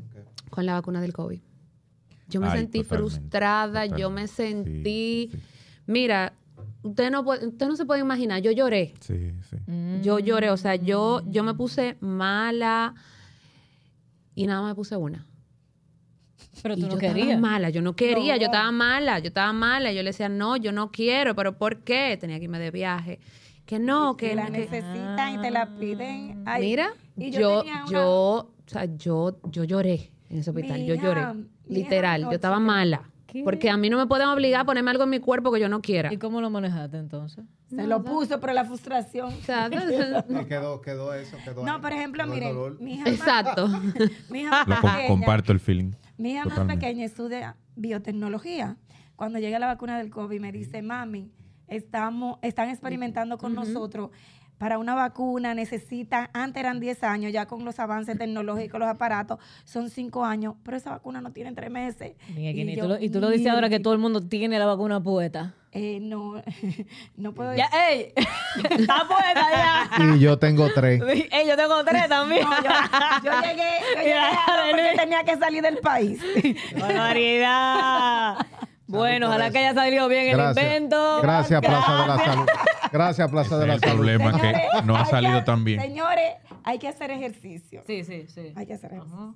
[0.49, 1.39] Con la vacuna del COVID.
[2.27, 5.29] Yo me Ay, sentí totalmente, frustrada, yo me sentí...
[5.31, 5.43] Sí, sí.
[5.85, 6.33] Mira,
[6.83, 8.93] usted no, puede, usted no se puede imaginar, yo lloré.
[8.99, 9.55] Sí, sí.
[9.65, 10.01] Mm.
[10.01, 12.93] Yo lloré, o sea, yo, yo me puse mala
[14.37, 15.25] y nada más me puse una.
[16.61, 17.39] Pero Y tú yo no estaba querías.
[17.39, 18.39] mala, yo no quería, No.
[18.39, 19.91] yo estaba mala, yo estaba mala.
[19.91, 22.17] Yo le decía, no, yo no quiero, pero ¿por qué?
[22.21, 23.19] Tenía que irme de viaje.
[23.65, 26.43] Que no, que, que la que- necesitan y te la piden.
[26.45, 30.95] Ay, Mira, y yo, yo yo, o sea, yo, yo lloré en ese hospital, yo
[30.95, 31.25] lloré.
[31.67, 33.09] Literal, yo estaba mala.
[33.27, 33.43] ¿Qué?
[33.43, 35.67] Porque a mí no me pueden obligar a ponerme algo en mi cuerpo que yo
[35.69, 36.11] no quiera.
[36.13, 37.45] ¿Y cómo lo manejaste entonces?
[37.69, 39.33] Se lo puso, pero la frustración.
[40.29, 41.81] Y quedó, quedó eso, quedó No, ahí.
[41.81, 43.67] por ejemplo, Quedó miren, mi hija, exacto.
[44.29, 45.91] mi hija Lo más com- pequeña, comparto el feeling.
[46.17, 48.77] mi hija más pequeña estudia biotecnología.
[49.15, 51.29] Cuando llega la vacuna del COVID, me dice, mami,
[51.67, 54.11] estamos, están experimentando con nosotros
[54.57, 59.39] para una vacuna, necesitan, antes eran 10 años, ya con los avances tecnológicos, los aparatos,
[59.65, 62.15] son 5 años, pero esa vacuna no tiene 3 meses.
[62.35, 64.57] Mira, Kini, yo, tú lo- y tú lo dices ahora que todo el mundo tiene
[64.59, 65.53] la vacuna puesta.
[65.73, 66.41] Eh, no,
[67.17, 68.13] no puedo Ya, ey,
[68.69, 70.15] está puesta ya.
[70.15, 71.01] Y yo tengo tres.
[71.31, 72.41] Ey, yo tengo tres también.
[72.49, 72.69] No, yo,
[73.23, 74.39] yo llegué, yo llegué a-
[74.71, 76.19] porque tenía que salir del país.
[76.79, 78.37] Barbaridad.
[78.87, 79.53] Bueno, ojalá eso.
[79.53, 81.21] que haya salido bien el invento.
[81.21, 82.45] Gracias, Plaza de la Salud.
[82.91, 83.95] Gracias, Plaza de la el Salud.
[83.95, 84.39] problema.
[84.39, 84.53] que
[84.85, 85.81] no ha salido que- tan bien.
[85.81, 87.83] Señores, hay que hacer ejercicio.
[87.85, 88.53] Sí, sí, sí.
[88.55, 89.35] Hay que hacer ejercicio.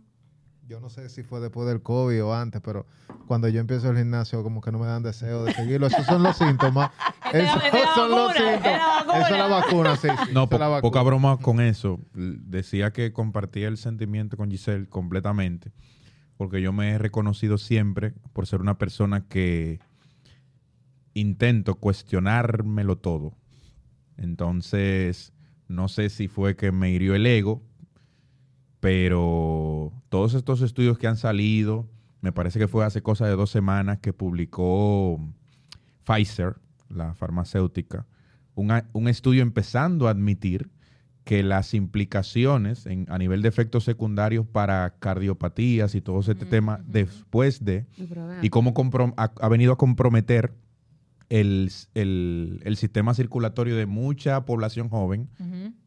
[0.67, 2.85] Yo no sé si fue después del COVID o antes, pero
[3.27, 5.87] cuando yo empiezo el gimnasio, como que no me dan deseo de seguirlo.
[5.87, 6.91] Esos son los síntomas.
[7.33, 8.81] Esa es la- Esos son los síntomas.
[9.15, 10.07] Esa es la vacuna, sí.
[10.07, 10.81] sí, No, la vacuna.
[10.81, 11.99] poca broma con eso.
[12.13, 15.73] Decía que compartía el sentimiento con Giselle completamente,
[16.41, 19.79] porque yo me he reconocido siempre por ser una persona que
[21.13, 23.37] intento cuestionármelo todo.
[24.17, 25.33] Entonces,
[25.67, 27.61] no sé si fue que me hirió el ego,
[28.79, 31.87] pero todos estos estudios que han salido,
[32.21, 35.19] me parece que fue hace cosa de dos semanas que publicó
[36.05, 36.55] Pfizer,
[36.89, 38.07] la farmacéutica,
[38.55, 40.71] un, un estudio empezando a admitir
[41.31, 46.81] que las implicaciones en- a nivel de efectos secundarios para cardiopatías y todo ese tema
[46.85, 47.85] después de
[48.41, 48.73] y cómo
[49.15, 50.51] ha, ha venido a comprometer
[51.29, 55.29] el, el- el sistema circulatorio de mucha población joven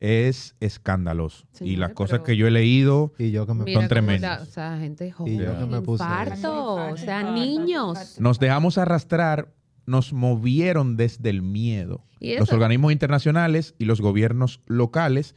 [0.00, 1.44] es escandaloso.
[1.60, 4.38] y las cosas que yo he leído Y yo que me Mira son tremendas.
[4.38, 5.34] la- o sea, gente joven.
[5.34, 7.88] Y yo que me puse- Infarto, o sea, Infarto, niños.
[7.98, 8.22] infarto.
[8.22, 9.52] nos dejamos arrastrar,
[9.86, 12.04] nos movieron desde el miedo.
[12.40, 15.34] Los organismos internacionales y los gobiernos locales.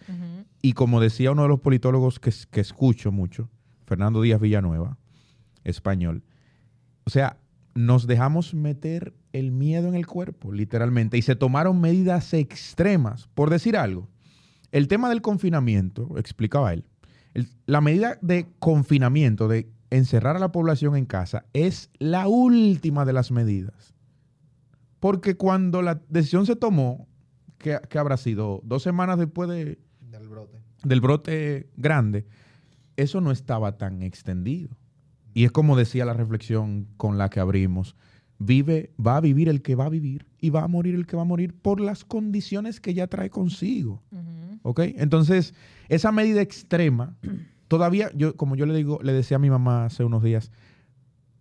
[0.61, 3.49] Y como decía uno de los politólogos que, que escucho mucho,
[3.85, 4.97] Fernando Díaz Villanueva,
[5.63, 6.23] español,
[7.05, 7.37] o sea,
[7.75, 13.27] nos dejamos meter el miedo en el cuerpo, literalmente, y se tomaron medidas extremas.
[13.33, 14.09] Por decir algo,
[14.71, 16.85] el tema del confinamiento, explicaba él,
[17.33, 23.05] el- la medida de confinamiento, de encerrar a la población en casa, es la última
[23.05, 23.93] de las medidas.
[24.99, 27.07] Porque cuando la decisión se tomó,
[27.57, 30.57] que, que habrá sido dos semanas después de, Del brote.
[30.83, 32.25] del brote grande,
[32.95, 34.75] eso no estaba tan extendido.
[35.33, 37.95] Y es como decía la reflexión con la que abrimos,
[38.39, 41.15] vive, va a vivir el que va a vivir y va a morir el que
[41.15, 44.01] va a morir por las condiciones que ya trae consigo.
[44.97, 45.53] Entonces,
[45.89, 47.15] esa medida extrema,
[47.67, 50.51] todavía, yo, como yo le digo, le decía a mi mamá hace unos días,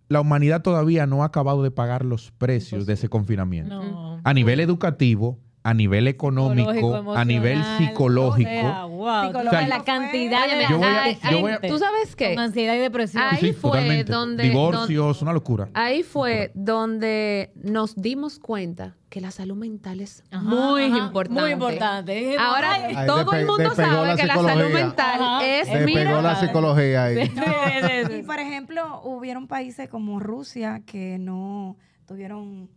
[0.09, 3.83] la humanidad todavía no ha acabado de pagar los precios de ese confinamiento.
[3.83, 4.21] No.
[4.23, 8.49] A nivel educativo, a nivel económico, a nivel psicológico.
[8.51, 9.27] O sea, wow.
[9.27, 11.69] Psicológico O sea, fue- la cantidad de Yo voy a- de yo voy a- gente
[11.69, 12.35] ¿Tú sabes qué?
[12.37, 13.23] Con ansiedad y depresión.
[13.25, 14.13] Ahí Sí, sí, fue totalmente.
[14.13, 15.69] donde- Divorcios, una locura.
[15.75, 21.41] Ahí fue donde nos dimos cuenta que la salud mental es Ajá, muy ajá, importante.
[21.43, 22.37] Muy importante.
[22.39, 25.47] Ahora todo el mundo sabe la que la salud mental Ajá.
[25.47, 27.27] es, Se mira, pegó la psicología ahí.
[27.27, 27.43] Sí, sí,
[28.09, 31.77] sí, Y por ejemplo, hubieron países como Rusia que no
[32.07, 32.69] tuvieron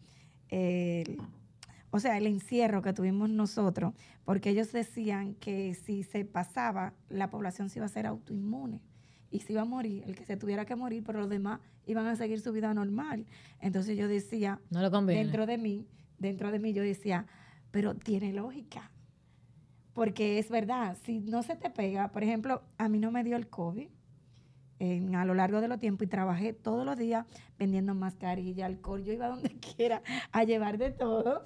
[0.50, 1.18] el,
[1.92, 3.94] o sea, el encierro que tuvimos nosotros,
[4.26, 8.82] porque ellos decían que si se pasaba, la población se iba a ser autoinmune
[9.32, 12.06] y se iba a morir, el que se tuviera que morir, pero los demás iban
[12.08, 13.26] a seguir su vida normal.
[13.60, 14.82] Entonces yo decía, No
[15.14, 17.26] dentro de mí, dentro de mí yo decía,
[17.72, 18.92] pero tiene lógica.
[19.94, 23.36] Porque es verdad, si no se te pega, por ejemplo, a mí no me dio
[23.36, 23.90] el COVID
[24.80, 27.26] en- a lo largo de los tiempos y trabajé todos los días
[27.58, 31.44] vendiendo mascarilla, alcohol, yo iba donde quiera a llevar de todo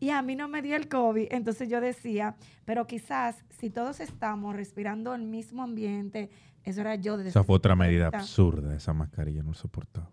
[0.00, 4.00] y a mí no me dio el COVID, entonces yo decía, pero quizás si todos
[4.00, 6.30] estamos respirando el mismo ambiente,
[6.64, 10.10] eso era yo desde Esa fue otra medida absurda, esa mascarilla, no lo soportaba.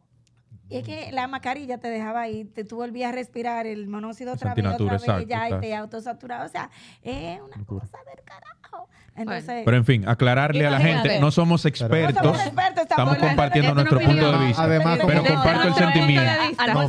[0.72, 4.34] Y es que la mascarilla te dejaba ahí, te, tú volvías a respirar el monóxido
[4.34, 6.46] otra vez, otra vez, exacto, ya, y estás- te autosaturaba.
[6.46, 6.70] O sea,
[7.04, 8.88] es una cosa del carajo.
[9.14, 13.18] Entonces, Pero en fin, aclararle a la gente, no somos no expertos, somos expertos, estamos
[13.18, 14.64] compartiendo nuestro punto de vista.
[14.64, 16.32] Además, pero comparto el sentimiento.
[16.68, 16.88] No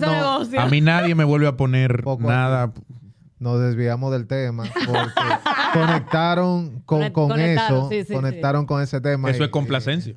[0.00, 0.58] no.
[0.58, 2.72] A mí nadie me vuelve a poner nada.
[3.38, 5.10] Nos desviamos del tema porque
[5.72, 9.30] conectaron con, con conectaron, eso, sí, sí, conectaron con ese tema.
[9.30, 10.14] Eso y- es complacencia.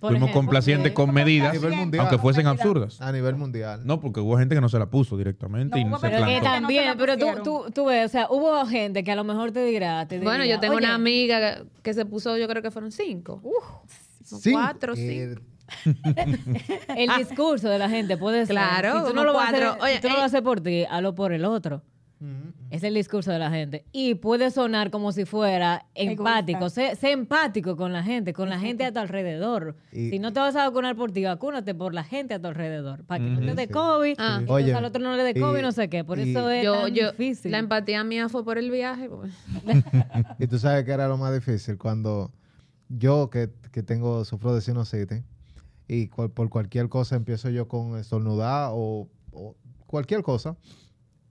[0.00, 2.02] Por Fuimos ejemplo, complacientes con medidas, A nivel mundial.
[2.06, 3.00] aunque fuesen absurdas.
[3.00, 3.80] a nivel mundial.
[3.84, 6.26] No, porque hubo gente que no se la puso directamente y No, se que Plantó.
[6.40, 6.50] plantó.
[6.50, 9.64] también, pero tú, tú, tú ves, o sea, hubo gente que a lo mejor te
[9.64, 12.92] dirá, te Bueno, yo tengo "Oye, una amiga que se puso, yo creo que fueron
[12.92, 13.40] cinco.
[13.42, 15.42] No, Sí, cuatro, eh, cinco.
[16.96, 18.54] El discurso de la gente puede ser.
[18.54, 19.68] Claro, si tú no lo vas a cuatro.
[19.70, 21.82] hacer, Oye, tú no eh, lo haces por ti, hazlo por el otro.
[22.70, 23.84] Es el discurso de la gente.
[23.92, 26.68] Y puede sonar como si fuera empático.
[26.68, 29.76] Sé, sé empático con la gente, con la gente a tu alrededor.
[29.92, 32.48] Y- si no te vas a vacunar por ti, vacúnate por la gente a tu
[32.48, 33.04] alrededor.
[33.04, 33.72] Para que no te dé Sí.
[33.72, 34.38] COVID, Ah.
[34.40, 36.02] entonces Oye, al otro no le dé y- COVID, no sé qué.
[36.02, 37.52] Por y- eso es Yo, tan yo, difícil.
[37.52, 39.08] la empatía mía fue por el viaje.
[39.08, 39.32] pues.
[40.40, 42.32] Y tú sabes que era lo más difícil cuando
[42.88, 45.22] yo que, que tengo, sufro de sinusitis
[45.86, 50.56] y cual- por cualquier cosa empiezo yo con estornudar o, o cualquier cosa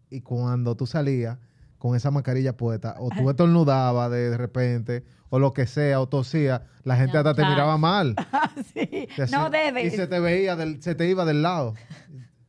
[0.10, 1.38] y cuando tú salías
[1.78, 6.08] con esa mascarilla puesta o tú estornudabas de, de repente o lo que sea o
[6.08, 8.16] tosía, la gente Ya, hasta te miraba mal.
[8.74, 9.94] sí, no debes.
[9.94, 11.74] Y se te veía, del, se te iba del lado.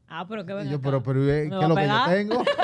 [0.09, 2.45] Ah, pero que Y ven yo, pero, pero ¿qué ¿Me es lo que yo tengo?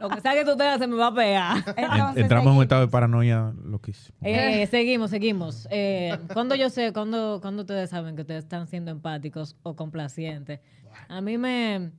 [0.00, 1.56] Lo que sea que tú tengas se me va a pegar.
[1.76, 2.62] Entonces, entramos en un seguimos.
[2.62, 4.16] estado de paranoia loquísimo.
[4.22, 5.66] Eh, seguimos, seguimos.
[5.72, 10.60] Eh, cuando yo sé, cuando, cuando ustedes saben que ustedes están siendo empáticos o complacientes,
[11.08, 11.90] a mí me...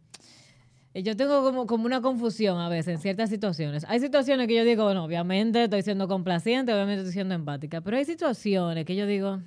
[0.94, 3.86] eh, Yo tengo como, como una confusión a veces en ciertas situaciones.
[3.88, 7.98] Hay situaciones que yo digo, bueno, obviamente estoy siendo complaciente, obviamente estoy siendo empática, pero
[7.98, 9.40] hay situaciones que yo digo,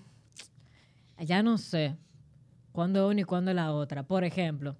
[1.19, 1.97] ya no sé
[2.73, 4.03] cuándo es una y cuándo es la otra.
[4.03, 4.77] Por ejemplo,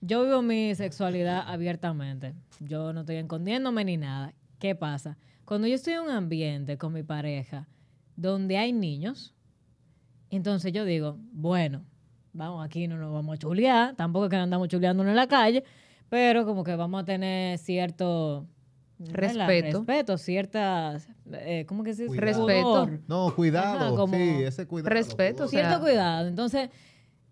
[0.00, 2.34] yo vivo mi sexualidad abiertamente.
[2.58, 4.34] Yo no estoy escondiéndome ni nada.
[4.58, 5.16] ¿Qué pasa?
[5.44, 7.68] Cuando yo estoy en un ambiente con mi pareja
[8.16, 9.34] donde hay niños,
[10.30, 11.84] entonces yo digo, bueno,
[12.32, 15.64] vamos, aquí no nos vamos a chulear, tampoco es que andamos chuleándonos en la calle,
[16.08, 18.46] pero como que vamos a tener cierto.
[18.98, 19.78] Respeto.
[19.78, 22.16] Respeto, ciertas, eh, ¿cómo que se dice?
[22.20, 22.88] Respeto.
[23.08, 23.78] No, cuidado.
[23.86, 24.90] Ajá, como sí, ese cuidado.
[24.94, 26.28] respeto, o sea, Cierto cuidado.
[26.28, 26.70] Entonces,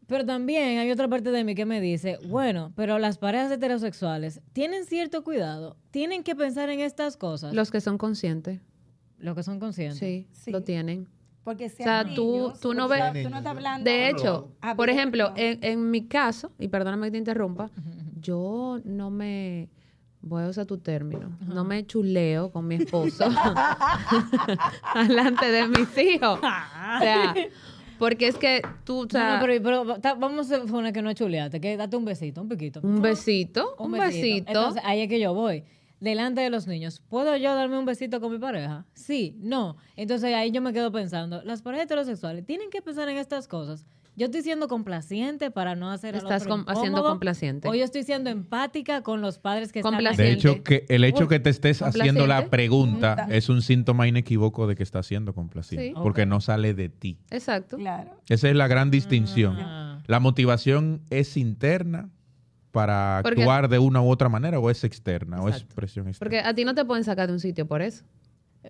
[0.09, 4.41] pero también hay otra parte de mí que me dice, bueno, pero las parejas heterosexuales
[4.53, 8.61] tienen cierto cuidado, tienen que pensar en estas cosas, Los que son conscientes.
[9.19, 9.99] lo que son conscientes.
[10.01, 10.51] Sí, Sí.
[10.51, 11.07] lo tienen.
[11.45, 14.09] Porque si O sea, hay tú- niños, tú no ves- tú no estás hablando De
[14.11, 17.71] hecho, por ejemplo, en, en mi caso, y perdóname que te interrumpa,
[18.21, 19.69] yo no me,
[20.21, 23.25] voy a usar tu término, no me chuleo con mi esposo
[25.09, 26.39] delante de mis hijos.
[26.39, 27.35] O sea,
[27.99, 31.03] porque es que tú, o No, sea, no, pero, pero ta- vamos a suponer que
[31.03, 32.81] no es chuleate, que date un besito, un piquito.
[32.83, 34.49] un besito, un, besito.
[34.49, 35.65] Entonces, ahí es que yo voy.
[36.01, 38.87] Delante de los niños, ¿puedo yo darme un besito con mi pareja?
[38.95, 39.77] Sí, no.
[39.97, 43.87] Entonces ahí yo me quedo pensando, las parejas heterosexuales tienen que pensar en estas cosas.
[44.17, 47.69] Yo estoy siendo complaciente para no hacer Estás haciendo complaciente.
[47.69, 50.03] O yo estoy siendo empática con los padres que están.
[50.17, 54.67] De hecho, que el hecho que te estés haciendo la pregunta es un síntoma inequívoco
[54.67, 55.89] de que estás siendo complaciente.
[55.89, 55.95] Sí.
[55.95, 57.19] Porque no sale de ti.
[57.31, 57.77] Exacto.
[57.79, 58.11] Claro.
[58.29, 59.57] Esa es la gran distinción.
[59.59, 60.03] Ah.
[60.07, 62.11] La motivación es interna
[62.71, 66.25] para Porque- actuar de una u otra manera o es externa o es presión externa.
[66.31, 68.05] Porque a ti no te pueden sacar de un sitio por eso.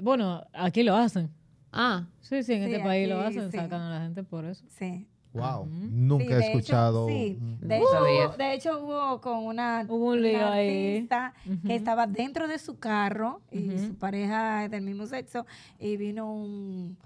[0.00, 1.30] Bueno, aquí lo hacen.
[1.72, 3.56] Ah, Sí, sí, en Sí, este país lo hacen, sí.
[3.58, 4.64] sacan a la gente por eso.
[4.68, 5.06] Sí.
[5.32, 5.66] Wow.
[5.70, 7.06] Nunca Sí, he hecho, escuchado.
[7.08, 7.38] sí.
[7.60, 10.94] De, hecho, hubo, de hecho, hubo con una, Hubo un lío una ahí.
[10.96, 11.34] artista
[11.66, 15.46] que estaba dentro de su carro y su pareja es del mismo sexo
[15.78, 16.96] y vino un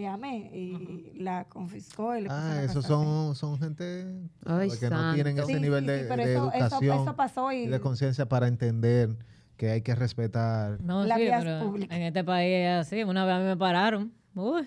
[0.00, 4.06] EAME y la confiscó y le Ah, esos son, son gente
[4.46, 7.02] Ay, que no tienen ese Sí, nivel sí, de, sí, pero de eso- eso- educación
[7.02, 9.16] eso pasó y- y de conciencia para entender
[9.56, 10.80] que hay que respetar.
[10.80, 11.94] No, La sí, vía pero pública.
[11.96, 13.04] en este país es así.
[13.04, 14.12] Una vez a mí me pararon.
[14.34, 14.66] Uy,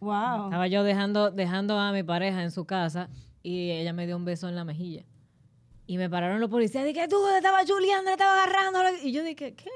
[0.00, 0.44] Wow.
[0.44, 3.08] estaba yo dejando, dejando a mi pareja en su casa
[3.42, 5.04] y ella me dio un beso en la mejilla.
[5.86, 6.84] Y me pararon los policías.
[6.84, 8.78] Dije, tú le estabas chuleando, le estabas agarrando.
[9.04, 9.68] Y yo dije, ¿qué?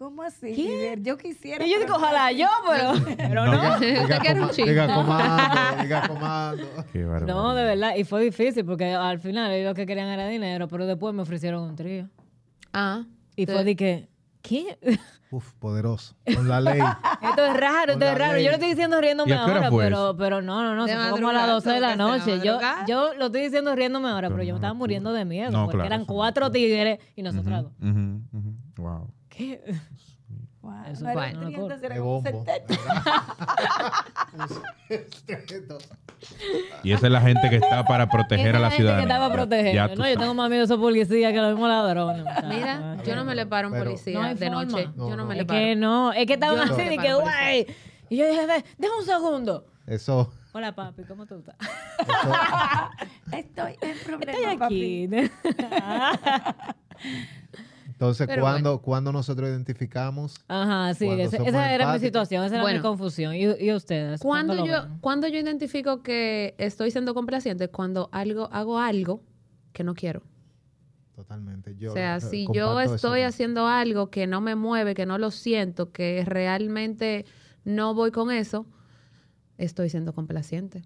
[0.00, 0.54] ¿Cómo así?
[0.54, 0.96] ¿Qué?
[1.02, 1.62] Yo quisiera.
[1.62, 3.78] Y yo digo, ojalá yo, pero, pero no.
[3.78, 4.64] Diga, Te quiero un coma- chin.
[4.66, 5.42] diga comando,
[5.82, 6.66] diga comando.
[6.90, 6.98] Qué.
[7.26, 7.94] No, de verdad.
[7.96, 11.20] Y fue difícil porque al final ellos lo que querían era dinero, pero después me
[11.20, 12.08] ofrecieron un trío.
[12.72, 13.04] ah.
[13.36, 13.52] Y Sí.
[13.52, 14.08] fue de que,
[14.40, 14.78] ¿qué?
[15.30, 16.16] Uf, poderoso.
[16.34, 16.80] Con la ley.
[17.22, 18.32] Esto es raro, esto es raro.
[18.36, 18.44] ley.
[18.44, 20.86] Yo lo estoy diciendo riéndome ¿Y a qué hora ahora, pero, pero no, no, no.
[20.88, 22.40] Se fue como a las madrugada, 12 de la noche.
[22.42, 22.58] Yo,
[22.88, 25.66] yo lo estoy diciendo riéndome ahora, pero Pero yo me estaba muriendo de miedo No,
[25.66, 27.72] porque claro, eran cuatro tigres y nosotras dos.
[27.82, 28.54] Ujú, ujú.
[28.78, 29.10] Wow.
[36.82, 38.70] Y esa es la gente que está para proteger Esa a la
[39.88, 42.24] tú no, yo tengo más miedo a esos policías que los mismos ladrones.
[42.48, 44.64] Mira, Ah, yo no me le paro a un policía No de forma.
[44.64, 44.88] noche.
[44.96, 45.24] No, yo no, no.
[45.26, 45.60] me le Es paro.
[45.60, 47.66] que no, es que estaban así de que, güey.
[48.10, 49.64] Y yo dije, "Ve, déjame un segundo.
[49.86, 51.54] Eso, Hola, papi, ¿cómo tú estás?
[51.60, 51.70] eso
[53.32, 55.08] Estoy en problema, Estoy papi.
[58.00, 62.62] Entonces, Pero cuando, cuando nosotros identificamos, Ajá, sí, ese- esa era mi situación, esa era
[62.62, 62.78] Bueno.
[62.78, 63.34] mi confusión.
[63.34, 64.22] ¿Y, y ustedes?
[64.22, 69.22] Cuando ¿Cuándo lo yo, cuando yo identifico que estoy siendo complaciente, cuando algo, hago algo
[69.74, 70.22] que no quiero.
[71.14, 71.76] totalmente.
[71.76, 75.04] Yo o sea, eh, si yo eso estoy haciendo algo que no me mueve, que
[75.04, 77.26] no lo siento, que realmente
[77.64, 78.64] no voy con eso,
[79.58, 80.80] estoy siendo complaciente.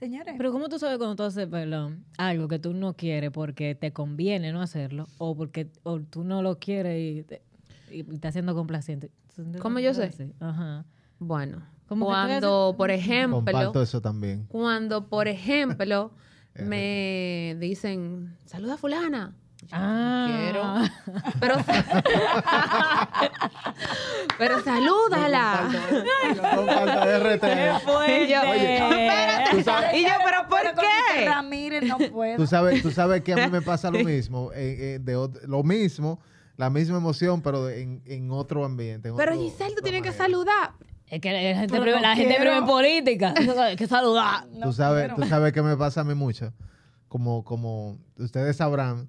[0.00, 3.74] Señores, Pero ¿cómo tú sabes cuando tú haces, perdón, algo que tú no quieres porque
[3.74, 7.42] te conviene no hacerlo o porque o tú no lo quieres y, te,
[7.90, 9.10] y te estás siendo complaciente?
[9.60, 10.10] ¿Cómo yo sé?
[10.12, 10.86] Sí, Ajá.
[11.18, 14.46] Bueno, cuando, por ejemplo, Comparto eso también.
[14.48, 16.12] cuando, por ejemplo,
[16.54, 19.36] me dicen, saluda a fulana.
[19.72, 20.26] Ah.
[20.28, 20.74] Quiero.
[21.40, 21.56] Pero,
[24.38, 25.68] pero salúdala.
[27.18, 27.44] RT.
[28.08, 28.40] Y yo,
[29.50, 30.72] Tú sabes, Y yo, pero ¿por pero
[31.14, 31.24] qué?
[31.26, 32.36] Ramírez no puedo.
[32.36, 35.62] tú sabes, tú sabes que a mí me pasa lo mismo, eh, eh, de lo
[35.62, 36.20] mismo,
[36.56, 39.08] la misma emoción, pero en, en otro ambiente.
[39.08, 40.72] en Pero otro- Giselle, tú tienes que saludar.
[41.06, 43.34] Es que la gente, vive- no la gente vive en política.
[43.64, 44.46] Hay que saludar.
[44.52, 45.16] No tú sabes, quiero.
[45.22, 46.52] tú sabes que me pasa a mí mucho.
[47.08, 49.08] Como, como ustedes sabrán,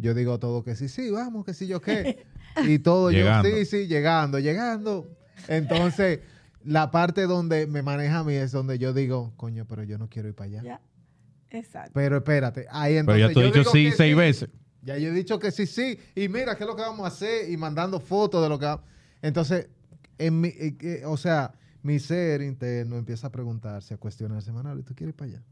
[0.00, 2.24] yo digo todo que sí, sí, vamos, que sí, yo qué.
[2.66, 3.48] Y todo Llegando.
[3.48, 5.16] yo, sí, sí, llegando, llegando.
[5.46, 6.18] Entonces,
[6.64, 10.08] la parte donde me maneja a mí es donde yo digo, coño, pero yo no
[10.08, 10.62] quiero ir para allá.
[10.62, 10.80] Ya.
[11.50, 11.92] Exacto.
[11.94, 13.20] Pero espérate, ahí Pero entonces.
[13.28, 14.48] ya tú has yo dicho digo sí que seis veces.
[14.82, 15.98] Ya yo he dicho que sí, sí.
[16.14, 17.50] Y mira, ¿qué es lo que vamos a hacer?
[17.50, 18.82] Y mandando fotos de lo que va-
[19.22, 19.68] Entonces,
[20.18, 24.82] en mi, eh, eh, o sea, mi ser interno empieza a preguntarse, a cuestionarse, Manuel,
[24.84, 25.42] ¿tú quieres ir para allá?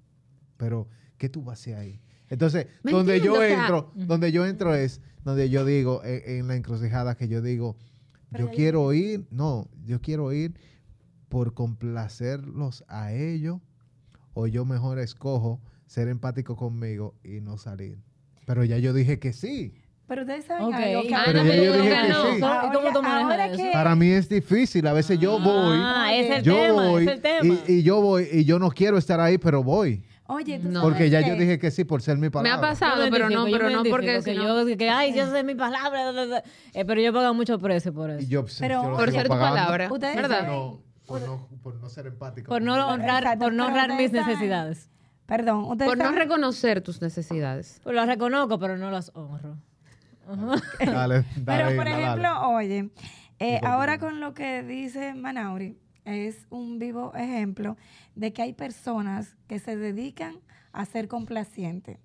[0.59, 2.01] Pero, ¿qué tú vas a hacer ahí?
[2.29, 6.39] Entonces, ¿Me donde yo O sea, entro, donde yo entro es donde yo digo, eh,
[6.39, 7.77] en la encrucijada que yo digo,
[8.33, 10.53] yo quiero ir, no, yo quiero ir
[11.31, 13.59] por complacerlos a ellos,
[14.35, 17.99] o yo mejor escojo ser empático conmigo y no salir.
[18.47, 19.75] Pero ya yo dije que sí.
[20.07, 22.23] Pero ustedes saben algo que Ah, Pero no, ya yo dije que no.
[22.35, 22.41] sí.
[22.41, 23.57] ¿Cómo- ¿Cómo tú manejas ahora eso?
[23.57, 24.87] que- Para mí es difícil.
[24.87, 25.77] A veces yo voy.
[25.81, 27.55] Ah, es el yo tema, voy es el tema.
[27.67, 30.03] Y, y yo voy y yo no quiero estar ahí, pero voy.
[30.31, 30.81] Oye, tú No.
[30.81, 31.29] sabes Porque ya qué?
[31.31, 32.59] yo dije que sí por ser mi Me palabra.
[32.59, 34.47] ha pasado, Yo me pero no, identifico, yo pero me no porque identifico, si que
[34.47, 36.43] no- yo que ay, yo sé mi palabra.
[36.75, 38.21] Eh, pero yo pago mucho precio por eso.
[38.23, 39.55] Y yo, pues, Pero- yo lo por sigo ser tu pagando.
[39.57, 40.39] palabra, Ustedes ¿verdad?
[40.41, 42.49] saben- No, por, no, por no ser empático.
[42.51, 44.91] por no honrar, Exacto, por no pero honrar mis ustedes saben- necesidades.
[45.25, 47.81] Perdón, ustedes Por no saben- reconocer tus necesidades.
[47.83, 49.57] Pues las reconozco, pero no las honro.
[50.27, 52.03] Dale, dale, Pero, por dale.
[52.03, 52.91] ejemplo, oye,
[53.39, 55.79] eh, ahora con lo que dice Manauri,
[56.15, 57.77] es un vivo ejemplo
[58.15, 60.37] de que hay personas que se dedican
[60.73, 61.99] a ser complacientes.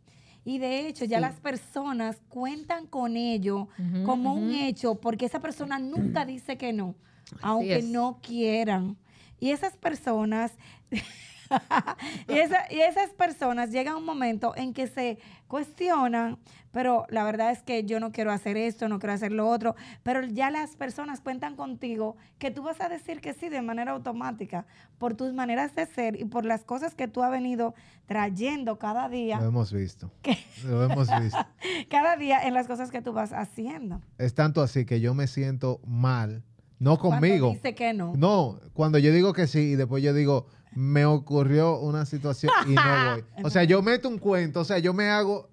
[0.46, 3.70] Y de hecho, ya las personas cuentan con ello
[4.06, 6.96] como un hecho, porque esa persona nunca dice que no,
[7.42, 7.86] aunque es.
[7.86, 8.98] no quieran.
[9.40, 10.52] Y esas personas,
[10.92, 10.98] y,
[12.34, 15.18] esa- y esas personas llega un momento en que se
[15.54, 16.40] cuestionan,
[16.72, 19.76] pero la verdad es que yo no quiero hacer esto, no quiero hacer lo otro,
[20.02, 23.92] pero ya las personas cuentan contigo que tú vas a decir que sí de manera
[23.92, 24.66] automática
[24.98, 27.76] por tus maneras de ser y por las cosas que tú has venido
[28.08, 30.10] trayendo cada día, Lo hemos visto.
[30.66, 31.38] Lo hemos visto.
[31.92, 34.02] cada día en las cosas que tú vas haciendo.
[34.18, 36.42] Es tanto así que yo me siento mal.
[36.80, 37.52] No conmigo.
[37.52, 38.14] dice que no.
[38.18, 42.74] No, cuando yo digo que sí y después yo digo, me ocurrió una situación y
[42.76, 42.82] no
[43.14, 43.24] voy.
[43.44, 45.50] O sea, yo meto un cuento, o sea, yo me hago...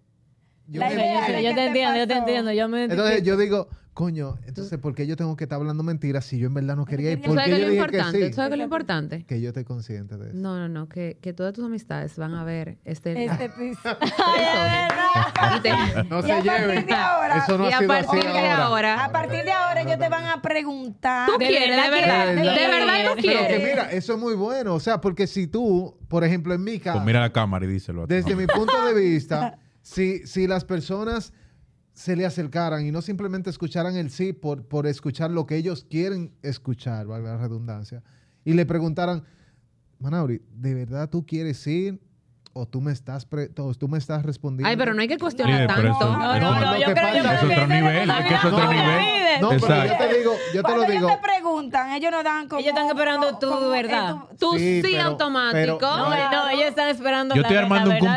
[0.69, 2.53] Yo La me- idea yo te entiendo, yo te entiendo.
[2.53, 3.69] Yo me Entonces yo digo,
[4.01, 6.87] coño, entonces ¿por qué yo tengo que estar hablando mentiras si yo en verdad no
[6.87, 7.19] quería ir?
[7.21, 8.19] ¿Tú ¿Tú ¿Por qué yo lo dije importante?
[8.19, 8.35] que ¿Tú sí?
[8.35, 9.25] sabes qué es lo importante?
[9.27, 10.37] Que yo esté consciente de eso.
[10.39, 13.25] No, no, no, que, que todas tus amistades van a ver este...
[13.25, 13.81] Este piso.
[15.57, 16.87] y te- No Y se a partir lleven.
[16.87, 18.65] de ahora- Eso no y ha a sido así partir de ahora.
[18.65, 19.05] ahora...
[19.05, 21.29] A partir de ahora ellos te van a preguntar.
[21.31, 21.69] ¿Tú ¿De quieres?
[21.69, 22.25] verdad ¿De verdad?
[22.25, 22.37] quieres?
[22.37, 22.95] ¿De De verdad tú verdad.
[23.05, 23.69] Pero que quieres?
[23.71, 24.75] mira, eso es muy bueno.
[24.75, 27.69] O sea, porque si tú, por ejemplo, en mi caso, Pues mira la cámara y
[27.69, 28.07] díselo.
[28.07, 31.33] desde mi punto de vista, si, si las personas
[32.01, 35.85] se le acercaran y no simplemente escucharan el sí por, por escuchar lo que ellos
[35.91, 38.03] quieren escuchar, valga la redundancia,
[38.43, 39.23] y le preguntaran,
[39.99, 42.01] Manauri, ¿de verdad tú quieres ir?
[42.53, 44.69] ¿O tú me estás, pre- o tú me estás respondiendo?
[44.69, 45.83] Ay, pero no hay que cuestionar tanto.
[45.89, 48.35] eso- No, no, lo no, que yo creo pasa- yo Es otro nivel, es que
[48.35, 49.41] es otro nivel.
[49.41, 49.93] No, pero Exacto.
[49.93, 50.93] yo te digo, yo te lo digo.
[50.93, 52.61] ellos te preguntan, ellos no dan como...
[52.61, 54.17] Ellos están esperando tu como- verdad.
[54.39, 55.79] Tú sí, Sí, pero- automático.
[55.79, 58.17] pero- No, no, ellos están esperando Yo estoy armando la un verdad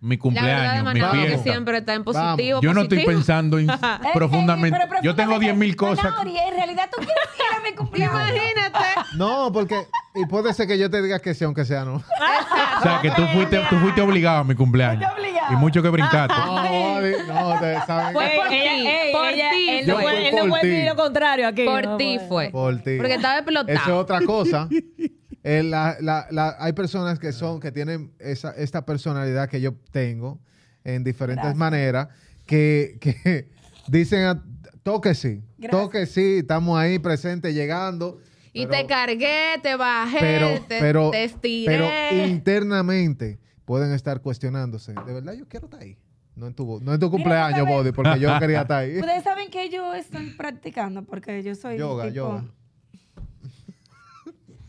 [0.00, 1.42] de cumpleaños, mi La mi que fiesta.
[1.42, 2.58] siempre está en positivo.
[2.58, 2.62] Vamos.
[2.62, 3.58] Yo no estoy pensando
[4.14, 4.78] profundamente.
[4.88, 6.04] pero Yo tengo 10 mil cosas.
[6.04, 8.14] Manauri, en realidad tú quieres ir a mi cumpleaños.
[8.30, 8.84] Imagínate.
[9.16, 11.96] No, porque, y puede ser que yo te diga que sí, aunque sea no.
[11.96, 15.10] O sea, que tú fuiste, tú fuiste obligado a mi cumpleaños.
[15.12, 15.52] Fuiste obligado.
[15.52, 16.34] Y mucho que brincaste.
[16.48, 17.00] No,
[17.34, 20.40] no, ustedes saben Fue por ti, ey, por ti Él no fue puede él no
[20.42, 20.68] por puede ti.
[20.68, 21.64] decir lo contrario aquí.
[21.64, 22.50] Por no ti fue.
[22.50, 22.96] por ti.
[22.96, 23.68] Porque estaba explotado.
[23.78, 24.68] Eso es otra cosa.
[25.50, 29.72] Eh, la- la- la- hay personas que son, que tienen esa, esta personalidad que yo
[29.90, 30.38] tengo
[30.84, 31.56] en diferentes Gracias.
[31.58, 32.08] maneras,
[32.46, 33.48] que, que
[33.88, 34.44] dicen a,
[34.82, 35.70] toque sí, Gracias.
[35.82, 38.18] toque sí, estamos ahí presentes, llegando.
[38.52, 41.66] Y pero- te cargué, te bajé, pero, te, pero, te estiré.
[42.10, 44.92] pero internamente pueden estar cuestionándose.
[44.92, 45.96] De verdad, yo quiero estar ahí.
[46.34, 47.66] No en tu, no en tu cumpleaños.
[47.66, 48.96] Body, porque yo quería estar ahí.
[49.00, 52.44] Ustedes saben que yo estoy practicando porque yo soy Yoga, tipo, yoga.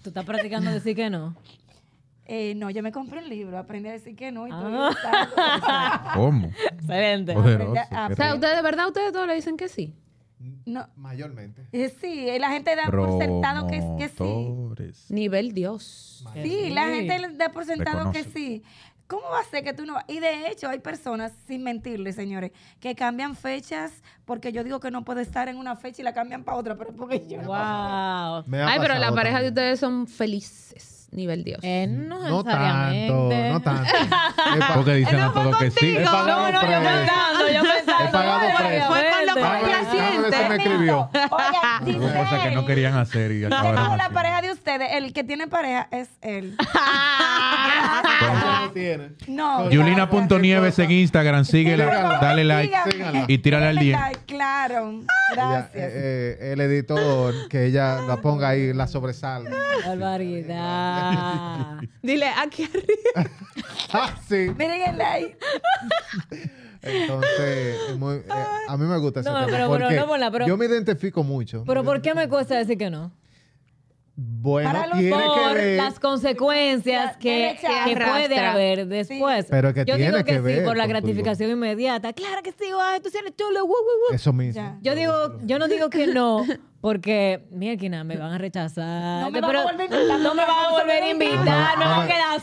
[0.04, 1.36] Tú estás practicando decir que no.
[2.26, 4.74] eh, no, yo me compré un libro, aprendí a decir que no y estoy
[5.06, 6.12] Ah.
[6.16, 6.48] ¿Cómo?
[6.72, 7.34] Excelente.
[7.34, 7.80] Poderoso.
[7.92, 9.96] A- o sea, ustedes de verdad, ustedes todos le dicen que sí.
[10.66, 11.68] No, Mayormente.
[11.74, 15.14] eh, sí, la gente da por sentado que, que sí.
[15.14, 16.24] Nivel Dios.
[16.44, 18.64] Sí, la gente da por sentado que sí.
[19.10, 20.06] ¿Cómo va a ser que tú no vas?
[20.08, 23.92] Y de hecho hay personas, sin mentirles, señores, que cambian fechas
[24.24, 26.76] porque yo digo que no puede estar en una fecha y la cambian para otra,
[26.76, 27.42] pero porque yo...
[27.42, 28.46] Wow.
[28.68, 31.08] Ay, pero la pareja de ustedes son felices.
[31.12, 31.60] Nivel Dios.
[31.64, 33.50] Eh, no No tanto, necesariamente.
[33.50, 33.92] no tanto.
[34.76, 35.98] Porque dicen a todos que sí.
[35.98, 38.04] He pagado No, no, yo pensando, yo pensando.
[38.04, 38.40] He pagado.
[38.88, 41.10] Fue con lo me escribió.
[41.12, 45.48] Hubo cosas que no querían hacer y acabaron la pareja de ustedes, el que tiene
[45.48, 46.56] pareja es él.
[49.28, 49.70] No.
[49.70, 52.76] Yulina.nieves en Instagram, síguela, dale like.
[52.92, 53.26] Síganla.
[53.28, 54.00] y tírale al Denle 10.
[54.00, 54.90] like, Claro.
[54.90, 55.06] Ella,
[55.36, 55.74] Gracias.
[55.76, 59.52] eh, eh, el editor, que ella la ponga ahí, la sobresalga.
[59.86, 61.78] Barbaridad.
[62.02, 63.30] Dile, aquí arriba.
[63.92, 64.52] Ah, sí.
[64.56, 65.36] Miren el like.
[66.82, 68.24] Entonces, muy- eh,
[68.68, 69.58] a mí me gusta ese No, tema.
[69.58, 71.64] pero- pero no, Mola, pero- yo me identifico mucho.
[71.66, 73.12] Pero ¿por qué me cuesta decir que no?
[74.22, 75.78] Bueno, Para tiene que Por ver.
[75.78, 79.46] las consecuencias Ya, que, derecha, que puede haber después.
[79.50, 82.12] Pero que Yo tiene digo que, que sí, ver por la gratificación inmediata.
[82.12, 84.16] Claro que sí, ay, tú sí eres chulo, woo, woo, woo.
[84.16, 84.62] Eso mismo.
[84.62, 84.78] Ya.
[84.82, 85.14] Yo digo,
[85.44, 86.46] yo no digo que no,
[86.82, 89.24] porque, mira, me van a rechazar.
[89.24, 91.86] No me van a volver a invitar, no me van a volver a invitar, me
[91.86, 92.42] No, van a quedar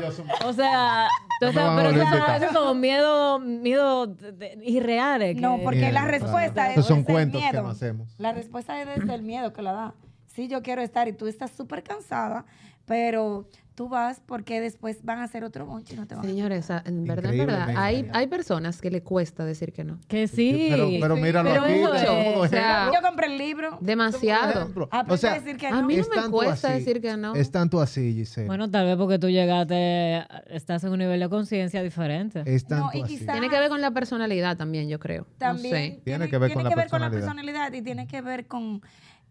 [0.00, 0.48] solo.
[0.48, 1.08] O sea,
[1.40, 4.16] Entonces, pero eso, eso son miedo, miedo
[4.62, 5.36] irreales.
[5.40, 7.62] No, que- porque Miedo, la respuesta es Esos son cuentos que miedo.
[7.62, 8.14] no hacemos.
[8.18, 9.94] La respuesta es desde el miedo que la da.
[10.34, 12.44] Sí, yo quiero estar y tú estás súper cansada,
[12.86, 16.28] pero tú vas porque después van a hacer otro bonche y no te van a
[16.28, 19.98] Señores, a- en verdad, en verdad, hay, hay personas que le cuesta decir que no.
[20.08, 20.68] Que sí.
[20.70, 22.34] Pero, pero míralo pero aquí.
[22.36, 22.90] o sea.
[22.94, 23.78] Yo compré el libro.
[23.80, 24.70] Demasiado.
[25.08, 25.86] O sea, a decir que a no.
[25.86, 27.34] mí no me cuesta así, decir que no.
[27.34, 28.46] Es tanto así, Giselle.
[28.46, 32.42] Bueno, tal vez porque tú llegaste, estás en un nivel de conciencia diferente.
[32.46, 33.24] es tanto No, y así.
[33.26, 35.26] Tiene que ver con la personalidad también, yo creo.
[35.38, 36.00] También No sé.
[36.04, 37.18] Tiene que ver con la la personalidad.
[37.20, 38.82] personalidad y tiene que ver con.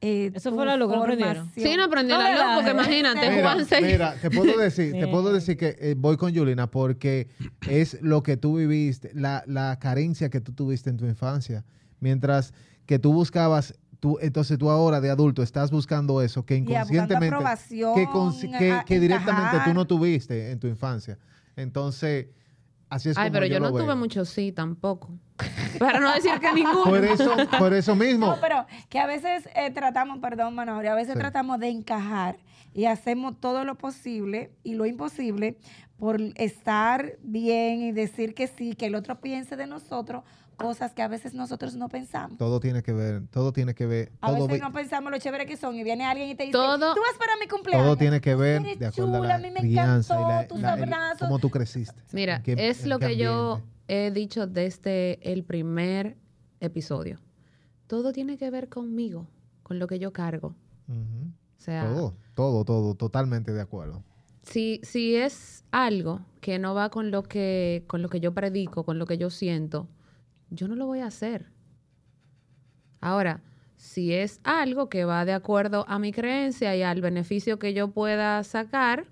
[0.02, 1.52] Eh, Eso fue lo que no aprendieron.
[1.56, 2.56] Sí, no aprendí No la luz, relajes.
[2.56, 3.82] porque imagínate, Mira, Mira, Juanse.
[3.82, 7.28] mira, te puedo decir, te puedo decir que eh, voy con Yulina porque
[7.70, 11.64] es lo que tú viviste, la, la carencia que tú tuviste en tu infancia.
[11.99, 12.54] Mientras
[12.88, 17.93] que tú buscabas, tú, entonces tú ahora de adulto estás buscando eso que inconscientemente, aprobación,
[17.93, 18.08] que,
[18.58, 21.20] que, que directamente tú no tuviste en tu infancia.
[21.56, 22.28] Entonces,
[22.92, 23.96] así es Ay, como pero yo, no tuve veo.
[23.96, 25.10] mucho sí tampoco.
[25.80, 26.84] Para no decir que ninguno.
[26.84, 28.28] Por eso, por eso mismo.
[28.28, 31.20] No, pero que a veces eh, tratamos, perdón, Manori, a veces Sí.
[31.20, 32.38] tratamos de encajar
[32.74, 35.58] y hacemos todo lo posible y lo imposible
[35.98, 40.24] por estar bien y decir que sí, que el otro piense de nosotros
[40.62, 42.38] cosas que a veces nosotros no pensamos.
[42.38, 45.45] Todo tiene que ver, todo tiene que ver, A todo, veces no pensamos lo chévere
[45.45, 47.86] que son y viene alguien y te dice, Todo- tú vas para mi cumpleaños.
[47.86, 50.47] todo tiene que ver Eres de acuerdo chula, a la me crianza y encantó la,
[50.47, 51.20] tus la- el- abrazos.
[51.28, 52.01] cómo tú creciste.
[52.12, 56.18] Mira, qué- es lo que yo he dicho desde el primer
[56.59, 57.20] episodio.
[57.88, 59.28] Todo tiene que ver conmigo,
[59.64, 60.55] con lo que yo cargo.
[60.88, 64.03] O sea, Todo, todo, todo, totalmente de acuerdo.
[64.43, 68.84] si, si es algo que no va con lo que, con lo que yo predico,
[68.84, 69.88] con lo que yo siento,
[70.52, 71.47] yo no lo voy a hacer.
[72.99, 73.41] Ahora,
[73.78, 77.89] si es algo que va de acuerdo a mi creencia y al beneficio que yo
[77.91, 79.08] pueda sacar,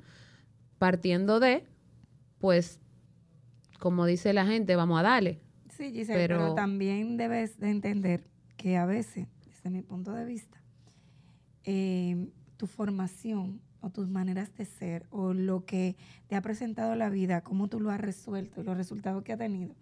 [0.78, 1.66] partiendo de,
[2.38, 2.80] pues,
[3.80, 5.40] como dice la gente, vamos a darle.
[5.76, 8.28] Sí, Giselle, pero, Pero- también debes de entender
[8.58, 10.62] que a veces, desde mi punto de vista,
[11.64, 15.96] eh, tu formación o tus maneras de ser o lo que
[16.28, 19.38] te ha presentado la vida, cómo tú lo has resuelto y los resultados que ha
[19.38, 19.74] tenido,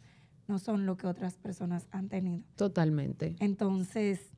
[0.48, 2.44] no son lo que otras personas han tenido.
[2.56, 3.36] Totalmente.
[3.40, 4.32] Entonces,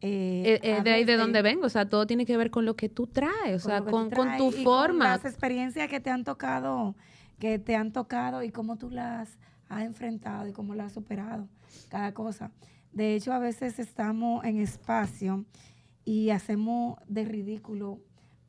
[0.00, 2.64] eh, Eh, eh, de ahí de donde vengo, o sea, todo tiene que ver con
[2.64, 5.04] lo que tú traes, o sea, con, con tu y forma.
[5.10, 6.96] las experiencias que te han tocado,
[7.38, 9.38] que te han tocado y cómo tú las
[9.68, 11.48] has enfrentado y cómo las has superado,
[11.90, 12.50] cada cosa.
[12.92, 15.44] De hecho, a veces estamos en espacio
[16.04, 18.00] y hacemos de ridículo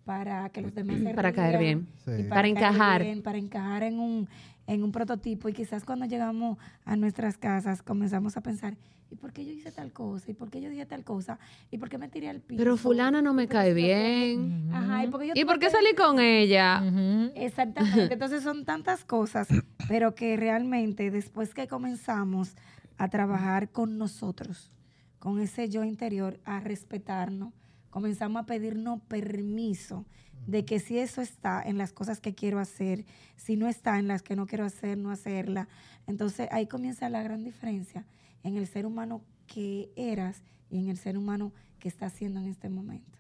[0.06, 1.88] para que los demás se Para caer bien.
[2.06, 2.24] Sí.
[2.24, 3.04] Para encajar.
[3.04, 4.28] bien, para encajar en un,
[4.74, 5.50] en un prototipo.
[5.50, 8.78] Y quizás cuando llegamos a nuestras casas comenzamos a pensar,
[9.10, 10.32] ¿y por qué yo hice tal cosa?
[10.32, 11.40] ¿Y por qué yo dije tal cosa?
[11.70, 12.58] ¿Y por qué me tiré al piso?
[12.58, 14.70] Pero fulana no me ¿Y por qué cae bien.
[14.74, 16.82] Ajá, ¿y por qué yo ¿Y tuve por qué que salí con ella?
[16.82, 17.32] Ujú.
[17.36, 18.14] Exactamente.
[18.14, 19.50] Entonces son tantas cosas,
[19.90, 22.56] pero que realmente después que comenzamos
[22.98, 24.72] a trabajar con nosotros,
[25.20, 27.54] con ese yo interior, a respetarnos,
[27.90, 30.06] comenzamos a pedirnos permiso
[30.48, 34.08] de que si eso está en las cosas que quiero hacer, si no está en
[34.08, 35.68] las que no quiero hacer, no hacerla.
[36.08, 38.06] Entonces ahí comienza la gran diferencia
[38.44, 42.48] en el ser humano que eras y en el ser humano que estás siendo en
[42.48, 43.20] este momento.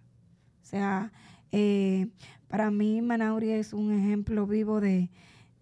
[0.61, 1.11] O sea,
[1.51, 2.07] eh,
[2.47, 5.09] para mí Manauri es un ejemplo vivo de,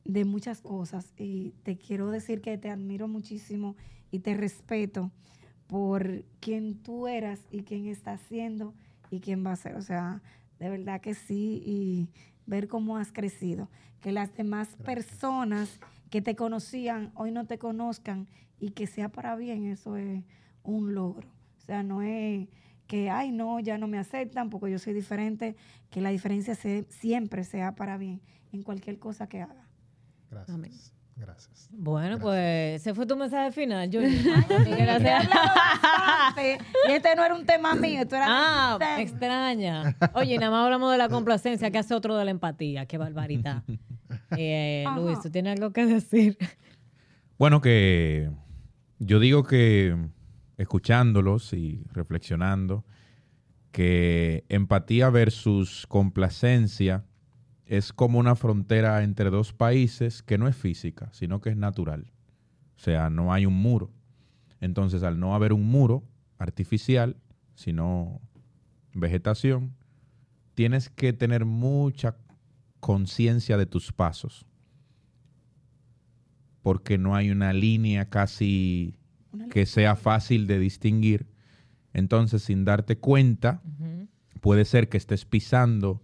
[0.06, 3.76] de muchas cosas y te quiero decir que te admiro muchísimo
[4.12, 5.12] y te respeto
[5.68, 8.74] por quien tú eras y quién estás siendo
[9.12, 9.76] y quién va a ser.
[9.76, 10.22] O sea,
[10.60, 12.10] de verdad que sí y
[12.46, 13.70] ver cómo has crecido.
[14.02, 15.80] Que las demás personas
[16.10, 18.28] que te conocían hoy no te conozcan
[18.60, 20.24] y que sea para bien, eso es
[20.64, 21.28] un logro.
[21.58, 22.48] O sea, no es
[22.88, 25.56] que, ay, no, ya no me aceptan porque yo soy diferente,
[25.92, 29.68] que la diferencia se- siempre sea para bien en cualquier cosa que haga.
[30.32, 30.56] Gracias.
[30.56, 30.72] Amén.
[31.20, 31.68] Gracias.
[31.72, 32.22] Bueno, Gracias.
[32.24, 36.58] pues ese fue tu mensaje final, hablado bastante,
[36.88, 39.96] y este no era un tema mío, esto era Ah, extraña.
[40.14, 42.86] Oye, nada más hablamos de la complacencia, que hace otro de la empatía.
[42.86, 43.64] Qué barbaridad.
[44.38, 44.86] Eh.
[44.96, 46.36] Luis, ¿tú tienes algo que decir?
[47.38, 48.32] Bueno, que
[48.98, 49.96] yo digo que
[50.58, 52.86] escuchándolos y reflexionando,
[53.72, 57.06] que empatía versus complacencia
[57.70, 62.12] es como una frontera entre dos países que no es física, sino que es natural.
[62.76, 63.92] O sea, no hay un muro.
[64.60, 66.04] Entonces, al no haber un muro
[66.40, 67.16] artificial,
[67.54, 68.22] sino
[68.96, 69.76] vegetación,
[70.56, 72.18] tienes que tener mucha
[72.80, 74.48] conciencia de tus pasos
[76.64, 78.96] porque no hay una línea casi
[79.52, 81.28] que sea fácil de distinguir.
[81.94, 83.62] Entonces, sin darte cuenta,
[84.42, 86.02] puede ser que estés pisando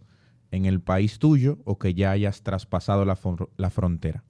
[0.51, 3.17] en el país tuyo o que ya hayas traspasado la,
[3.57, 4.23] la frontera.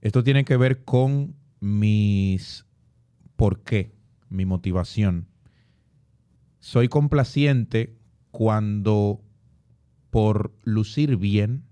[0.00, 2.66] Esto tiene que ver con mis
[3.36, 3.94] por qué,
[4.28, 5.28] mi motivación.
[6.60, 7.96] Soy complaciente
[8.30, 9.22] cuando
[10.10, 11.64] por lucir bien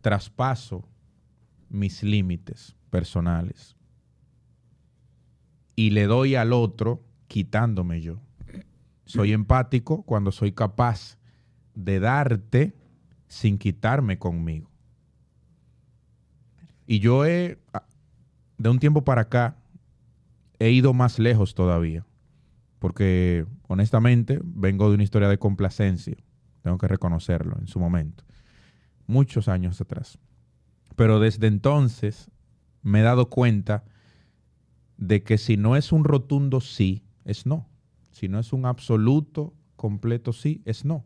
[0.00, 0.88] traspaso
[1.68, 3.76] mis límites personales
[5.76, 8.20] y le doy al otro quitándome yo.
[9.04, 11.18] Soy empático cuando soy capaz
[11.76, 12.74] de darte
[13.28, 14.68] sin quitarme conmigo.
[16.86, 17.58] Y yo he,
[18.58, 19.56] de un tiempo para acá,
[20.58, 22.04] he ido más lejos todavía.
[22.78, 26.16] Porque honestamente vengo de una historia de complacencia.
[26.62, 28.24] Tengo que reconocerlo en su momento.
[29.06, 30.18] Muchos años atrás.
[30.96, 32.30] Pero desde entonces
[32.82, 33.84] me he dado cuenta
[34.96, 37.68] de que si no es un rotundo sí, es no.
[38.12, 41.04] Si no es un absoluto, completo sí, es no.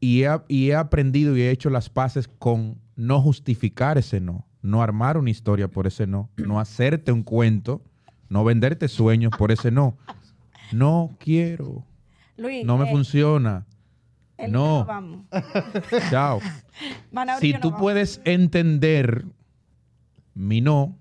[0.00, 4.46] Y he, y he aprendido y he hecho las paces con no justificar ese no,
[4.62, 7.82] no armar una historia por ese no, no hacerte un cuento,
[8.28, 9.96] no venderte sueños por ese no.
[10.72, 11.84] No quiero,
[12.36, 13.66] Luis, no me eh, funciona.
[14.48, 14.84] no.
[14.84, 15.26] vamos.
[16.10, 16.40] Chao.
[17.40, 19.24] Si tú puedes entender
[20.34, 20.98] mi no,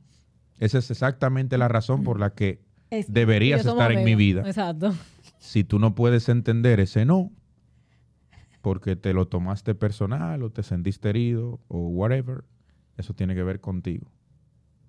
[0.60, 2.64] esa es exactamente la razón por la que.
[2.92, 4.44] Es- deberías estar en mi vida.
[4.46, 4.94] Exacto.
[5.40, 7.32] Si tú no puedes entender ese no,
[8.66, 12.46] porque te lo tomaste personal o te sentiste herido o whatever,
[12.98, 14.10] eso tiene que ver contigo.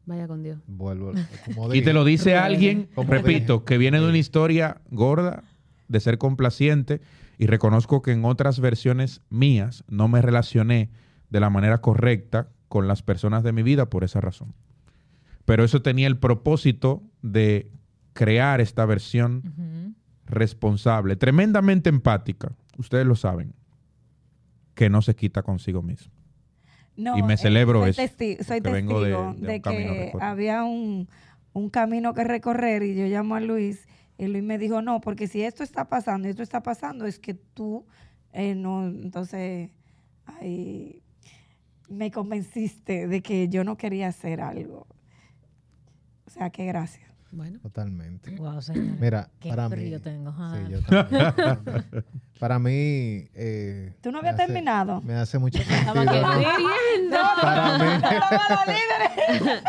[0.06, 0.60] Vaya con Dios.
[0.66, 1.12] Vuelvo.
[1.44, 3.64] como Y te lo dice alguien, Como repito, dije.
[3.66, 5.44] que viene de una historia gorda,
[5.88, 7.02] de ser complaciente,
[7.36, 10.88] y reconozco que en otras versiones mías no me relacioné
[11.28, 14.54] de la manera correcta con las personas de mi vida por esa razón.
[15.44, 17.70] Pero eso tenía el propósito de
[18.14, 23.52] crear esta versión responsable, tremendamente empática, ustedes lo saben,
[24.76, 26.12] que no se quita consigo mismo.
[26.96, 28.02] No, Y me eh, celebro soy eso,
[28.44, 31.08] soy porque vengo de- testigo de de, que había un,
[31.52, 35.26] un camino que recorrer y yo llamo a Luis y Luis me dijo, no, porque
[35.26, 37.84] si esto está pasando y esto está pasando es que tú
[38.32, 39.70] eh, no, entonces
[40.26, 41.02] ahí
[41.88, 44.86] me convenciste de que yo no quería hacer algo.
[46.26, 47.10] O sea, que gracias.
[47.36, 47.58] Bueno.
[47.60, 48.30] Totalmente.
[48.36, 48.98] Wow, señor.
[48.98, 49.94] Mira, Qué para mí.
[50.02, 50.32] tengo.
[50.32, 52.04] Sí, yo también.
[52.40, 53.28] para mí.
[53.34, 55.02] eh, ¿Tú no me habías hace- terminado?
[55.02, 55.94] Me hace mucho sentido.
[55.94, 56.04] ¿no?
[57.42, 57.84] Para mí.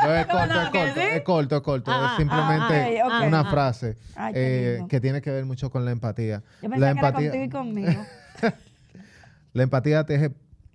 [0.03, 0.99] No, es corto, no, es corto, sí.
[1.01, 1.91] es corto, es corto.
[1.93, 5.91] Ah, es simplemente ah, una frase Ay, eh, que tiene que ver mucho con la
[5.91, 6.43] empatía.
[6.61, 8.05] Yo La pensaba que era empatía, contigo y conmigo.
[9.53, 10.31] la empatía teje,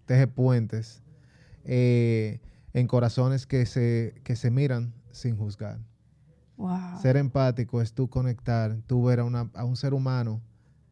[0.07, 1.03] teje puentes
[1.65, 2.41] eh,
[2.75, 5.79] en corazones que se, que se miran sin juzgar.
[7.01, 10.41] Ser empático es tú conectar, tú ver a, una- un ser humano,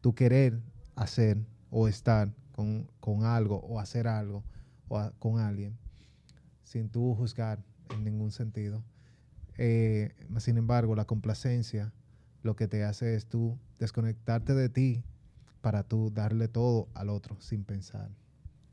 [0.01, 0.61] tú querer
[0.95, 1.37] hacer
[1.69, 2.87] o estar con,
[3.23, 4.43] algo o hacer algo
[4.87, 5.77] o con alguien
[6.63, 8.83] sin tú juzgar en ningún sentido.
[9.57, 11.93] Eh, sin embargo, la complacencia
[12.43, 15.03] lo que te hace es tú desconectarte de ti
[15.61, 18.09] para tú darle todo al otro sin pensar.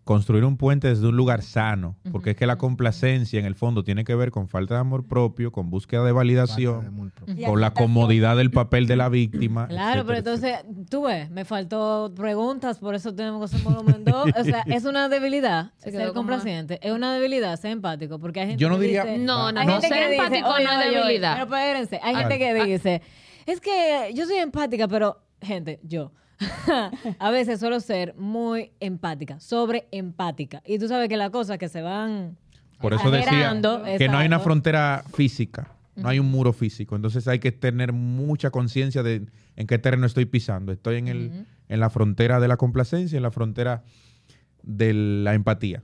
[0.09, 3.85] Construir un puente desde un lugar sano, porque es que la complacencia en el fondo
[3.85, 7.13] tiene que ver con falta de amor propio, con búsqueda de validación,
[7.45, 9.69] con la comodidad del papel de la víctima.
[9.69, 14.03] Claro, pero etcétera, entonces, tú ves, me faltó preguntas, por eso tenemos que hacer volumen
[14.07, 14.31] 2.
[14.41, 16.79] O sea, es una debilidad Se ser como- complaciente.
[16.83, 19.61] Es una debilidad ser empático, porque hay gente Yo no que diría- dice- No, no,
[19.61, 19.73] hay no.
[19.75, 21.33] gente Ser que dice, empático oye, no es debilidad.
[21.35, 22.65] Pero espérense, hay A gente ver.
[22.65, 23.03] que dice,
[23.45, 26.13] es que yo soy empática, pero, gente, yo.
[27.19, 30.63] a veces suelo ser muy empática, sobre empática.
[30.65, 32.37] Y tú sabes que las cosas que se van
[32.81, 33.61] Por eso decía
[33.99, 36.97] que no hay una frontera física, no hay un muro físico.
[36.97, 39.27] Entonces hay que tener mucha conciencia de
[39.57, 40.71] en qué terreno estoy pisando.
[40.73, 43.83] Estoy en, el, en la frontera de la complacencia, en la frontera
[44.63, 45.83] de la empatía.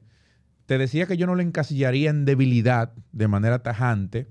[0.67, 4.29] Te decía que yo no lo encasillaría en debilidad de manera tajante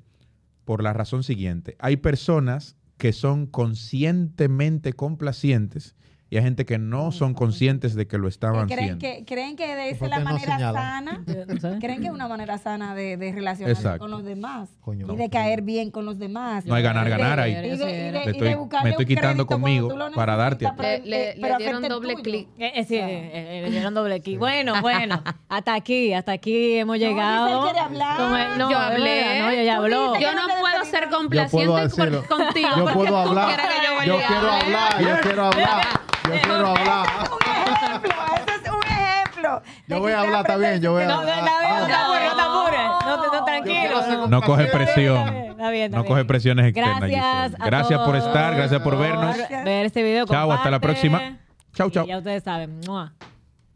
[0.66, 1.76] por la razón siguiente.
[1.80, 5.96] Hay personas que son conscientemente complacientes
[6.34, 9.18] y hay gente que no son conscientes de que lo estaban Que creen, siendo.
[9.20, 10.74] que, creen que de esa es la no manera señalan?
[10.74, 11.24] sana.
[11.80, 14.00] Creen que es una manera sana de, de relacionarse Exacto.
[14.00, 14.70] con los demás.
[14.82, 16.66] Coño, y de caer bien con los demás.
[16.66, 17.52] No hay ganar, ganar ahí.
[17.52, 18.20] y de- y de- Eso y era.
[18.20, 21.02] de Le estoy- buscarle me estoy un quitando conmigo para darte a necesitas, ti.
[21.04, 22.48] pero- Le- le- dieron doble clic.
[22.58, 24.36] Eh, eh, sí, eh, eh, le dieron doble aquí.
[24.36, 27.70] Bueno, bueno, hasta aquí, hasta aquí hemos él llegado.
[27.70, 28.58] hablar.
[28.58, 29.40] No, Yo hablé.
[29.40, 30.20] No, ella habló.
[30.20, 32.70] Yo no puedo ser Yo puedo complaciente contigo.
[32.76, 33.48] Yo porque puedo hablar.
[33.56, 35.02] quieres que yo Yo vaya quiero a hablar.
[35.02, 35.84] Yo quiero hablar.
[36.26, 37.08] Yo quiero hablar.
[37.32, 39.62] Un ejemplo, ese es un ejemplo.
[39.88, 41.38] Yo voy a hablar, está bien, yo voy a No, no, hablar.
[41.46, 43.06] no te apures, no te apures.
[43.06, 44.28] No, te- no, tranquilo.
[44.28, 45.28] No coge presión.
[45.54, 46.14] Está bien, está No bien.
[46.14, 47.10] coge presiones externas.
[47.10, 49.36] Gracias, a Gracias por estar, gracias por vernos.
[49.38, 49.64] Gracias.
[49.66, 50.26] ver este video.
[50.26, 51.38] Chao, hasta la próxima.
[51.74, 52.06] Chau, chau.
[52.06, 52.80] Y ya ustedes saben.
[52.88, 53.14] ¡mua!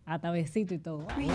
[0.05, 1.05] Hasta besito y todo.
[1.17, 1.27] Bye.